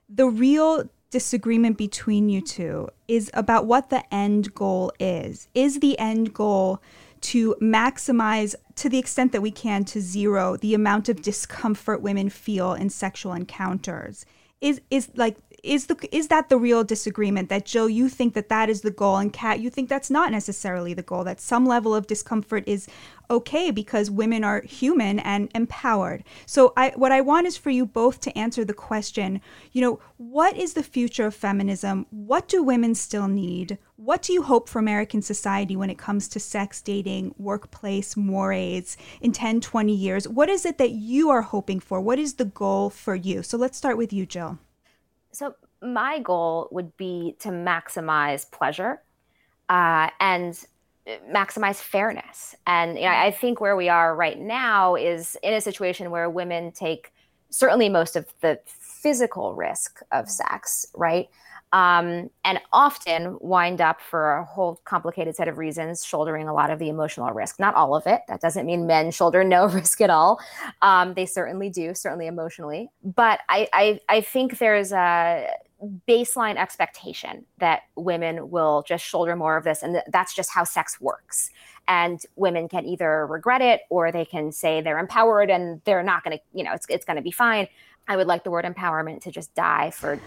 [0.09, 5.49] the real disagreement between you two is about what the end goal is.
[5.55, 6.80] Is the end goal
[7.22, 12.30] to maximize, to the extent that we can, to zero the amount of discomfort women
[12.30, 14.24] feel in sexual encounters?
[14.61, 18.49] Is is like is the is that the real disagreement that Jill you think that
[18.49, 21.65] that is the goal and Kat you think that's not necessarily the goal that some
[21.65, 22.89] level of discomfort is
[23.31, 26.25] okay because women are human and empowered.
[26.47, 29.41] So I what I want is for you both to answer the question,
[29.71, 32.07] you know, what is the future of feminism?
[32.11, 33.79] What do women still need?
[33.97, 38.97] What do you hope for American society when it comes to sex, dating, workplace, mores
[39.21, 40.27] in 10, 20 years?
[40.27, 42.01] What is it that you are hoping for?
[42.01, 43.45] What is the goal for you?
[43.45, 44.59] So let's start with you, Jill.
[45.33, 49.03] So, my goal would be to maximize pleasure
[49.68, 50.59] uh, and
[51.07, 52.55] uh, maximize fairness.
[52.66, 56.30] And you know, I think where we are right now is in a situation where
[56.30, 57.12] women take
[57.51, 61.28] certainly most of the physical risk of sex, right?
[61.73, 66.70] Um, and often wind up for a whole complicated set of reasons shouldering a lot
[66.70, 67.59] of the emotional risk.
[67.59, 68.20] Not all of it.
[68.29, 70.41] That doesn't mean men shoulder no risk at all.
[70.83, 72.91] Um, they certainly do certainly emotionally.
[73.03, 75.49] But I, I, I think there's a
[76.09, 80.62] baseline expectation that women will just shoulder more of this and th- that's just how
[80.62, 81.51] sex works
[81.89, 86.24] and women can either regret it or they can say they're empowered and they're not
[86.24, 87.68] going to you know it's, it's going to be fine
[88.09, 90.18] I would like the word empowerment to just die for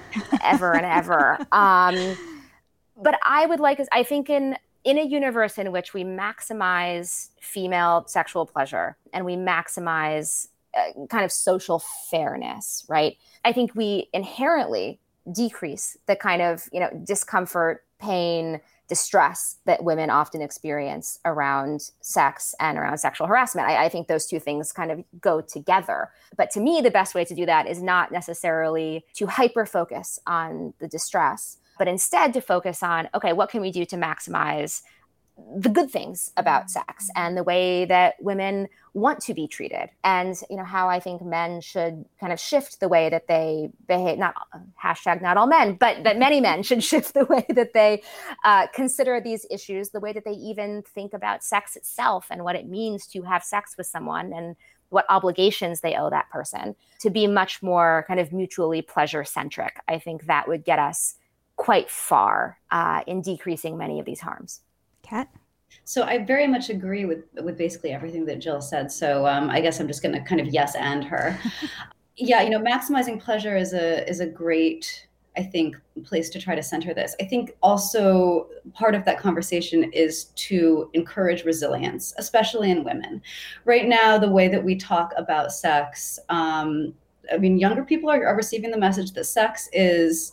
[0.43, 1.37] ever and ever.
[1.51, 2.17] Um,
[2.97, 8.05] but I would like, I think in in a universe in which we maximize female
[8.07, 10.47] sexual pleasure and we maximize
[10.77, 11.79] uh, kind of social
[12.09, 13.17] fairness, right?
[13.43, 14.99] I think we inherently
[15.31, 22.53] decrease the kind of you know discomfort, pain, distress that women often experience around sex
[22.59, 23.67] and around sexual harassment.
[23.67, 26.11] I, I, think those two things kind of go together.
[26.37, 30.19] But to me, the best way to do that is not necessarily to hyper focus
[30.27, 34.81] on the distress, but instead to focus on okay, what can we do to maximize
[35.57, 40.41] the good things about sex and the way that women want to be treated and
[40.49, 44.17] you know how i think men should kind of shift the way that they behave
[44.17, 44.33] not
[44.81, 48.01] hashtag not all men but that many men should shift the way that they
[48.45, 52.55] uh, consider these issues the way that they even think about sex itself and what
[52.55, 54.55] it means to have sex with someone and
[54.89, 59.79] what obligations they owe that person, to be much more kind of mutually pleasure centric.
[59.87, 61.15] I think that would get us
[61.55, 64.61] quite far uh, in decreasing many of these harms.
[65.05, 65.29] Kat?
[65.83, 68.91] So I very much agree with with basically everything that Jill said.
[68.91, 71.39] So um, I guess I'm just going to kind of yes and her.
[72.17, 76.55] yeah, you know, maximizing pleasure is a is a great I think place to try
[76.55, 77.15] to center this.
[77.19, 83.21] I think also part of that conversation is to encourage resilience, especially in women.
[83.65, 86.93] Right now, the way that we talk about sex, um,
[87.31, 90.31] I mean, younger people are, are receiving the message that sex is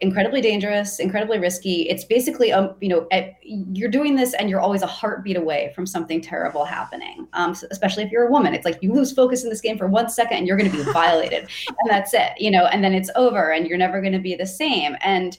[0.00, 1.88] incredibly dangerous, incredibly risky.
[1.88, 5.72] It's basically, um, you know, at, you're doing this and you're always a heartbeat away
[5.74, 7.28] from something terrible happening.
[7.32, 9.86] Um, especially if you're a woman, it's like you lose focus in this game for
[9.86, 12.94] one second and you're going to be violated, and that's it, you know, and then
[12.94, 14.96] it's over and you're never going to be the same.
[15.00, 15.38] And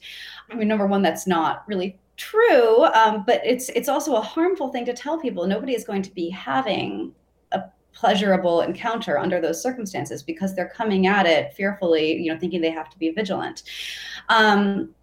[0.49, 4.69] I mean, number one, that's not really true, um, but it's it's also a harmful
[4.69, 5.45] thing to tell people.
[5.47, 7.13] Nobody is going to be having
[7.95, 12.69] pleasurable encounter under those circumstances because they're coming at it fearfully, you know, thinking they
[12.69, 13.63] have to be vigilant.
[14.29, 14.93] Um,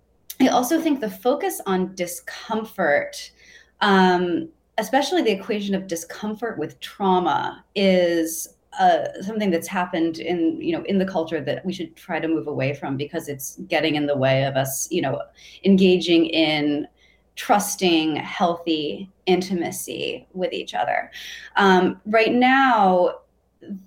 [0.40, 3.32] I also think the focus on discomfort,
[3.80, 10.72] um, especially the equation of discomfort with trauma, is uh, something that's happened in you
[10.72, 13.96] know in the culture that we should try to move away from because it's getting
[13.96, 15.20] in the way of us you know
[15.64, 16.88] engaging in
[17.36, 21.10] trusting, healthy intimacy with each other.
[21.56, 23.22] Um, right now,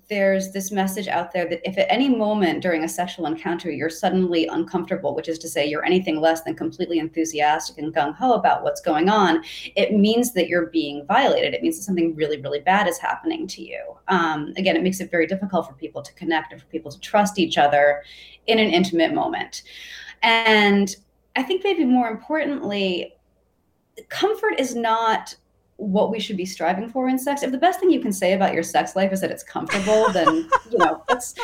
[0.08, 3.90] there's this message out there that if at any moment during a sexual encounter you're
[3.90, 8.32] suddenly uncomfortable, which is to say you're anything less than completely enthusiastic and gung ho
[8.32, 9.42] about what's going on,
[9.74, 11.52] it means that you're being violated.
[11.52, 13.82] It means that something really, really bad is happening to you.
[14.08, 17.00] Um, again, it makes it very difficult for people to connect and for people to
[17.00, 18.02] trust each other
[18.46, 19.62] in an intimate moment.
[20.22, 20.94] And
[21.36, 23.15] I think maybe more importantly,
[24.08, 25.36] comfort is not
[25.78, 27.42] what we should be striving for in sex.
[27.42, 30.08] If the best thing you can say about your sex life is that it's comfortable,
[30.12, 31.34] then you know that's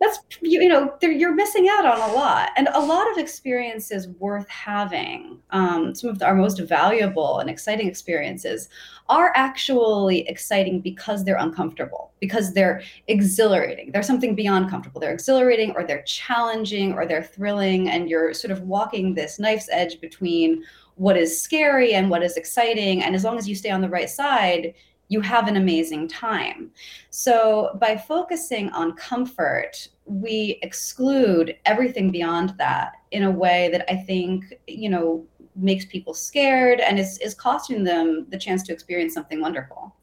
[0.00, 4.08] that's you, you know you're missing out on a lot, and a lot of experiences
[4.08, 5.38] worth having.
[5.50, 8.68] Um, some of the, our most valuable and exciting experiences
[9.08, 13.92] are actually exciting because they're uncomfortable, because they're exhilarating.
[13.92, 15.00] They're something beyond comfortable.
[15.00, 19.68] They're exhilarating, or they're challenging, or they're thrilling, and you're sort of walking this knife's
[19.70, 20.64] edge between
[20.96, 23.02] what is scary and what is exciting.
[23.02, 24.74] And as long as you stay on the right side,
[25.08, 26.70] you have an amazing time.
[27.10, 33.96] So by focusing on comfort, we exclude everything beyond that in a way that I
[33.96, 35.24] think, you know,
[35.54, 39.94] makes people scared and is, is costing them the chance to experience something wonderful.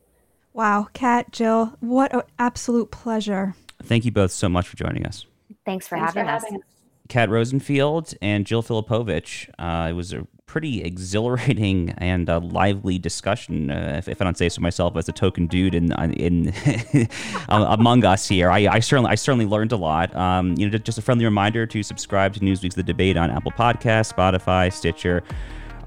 [0.54, 3.56] Wow, Kat, Jill, what an absolute pleasure.
[3.84, 5.26] Thank you both so much for joining us.
[5.66, 6.44] Thanks for, Thanks having, for us.
[6.44, 6.68] having us.
[7.10, 9.50] Kat Rosenfield and Jill Filipovic.
[9.60, 14.38] Uh, it was a pretty exhilarating and uh, lively discussion, uh, if, if, I don't
[14.38, 16.54] say so myself, as a token dude in uh, in
[17.50, 18.52] among us here.
[18.52, 20.16] I, I, certainly I certainly learned a lot.
[20.16, 23.52] Um, you know, just a friendly reminder to subscribe to Newsweek's The Debate on Apple
[23.52, 25.24] Podcasts, Spotify, Stitcher.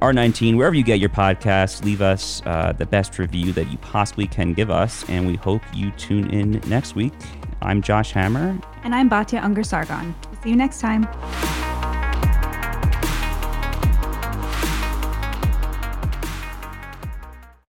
[0.02, 4.26] Art19, wherever you get your podcasts, leave us uh, the best review that you possibly
[4.26, 7.14] can give us, and we hope you tune in next week.
[7.62, 8.58] I'm Josh Hammer.
[8.82, 10.14] And I'm Batya Ungar Sargon.
[10.42, 11.06] See you next time.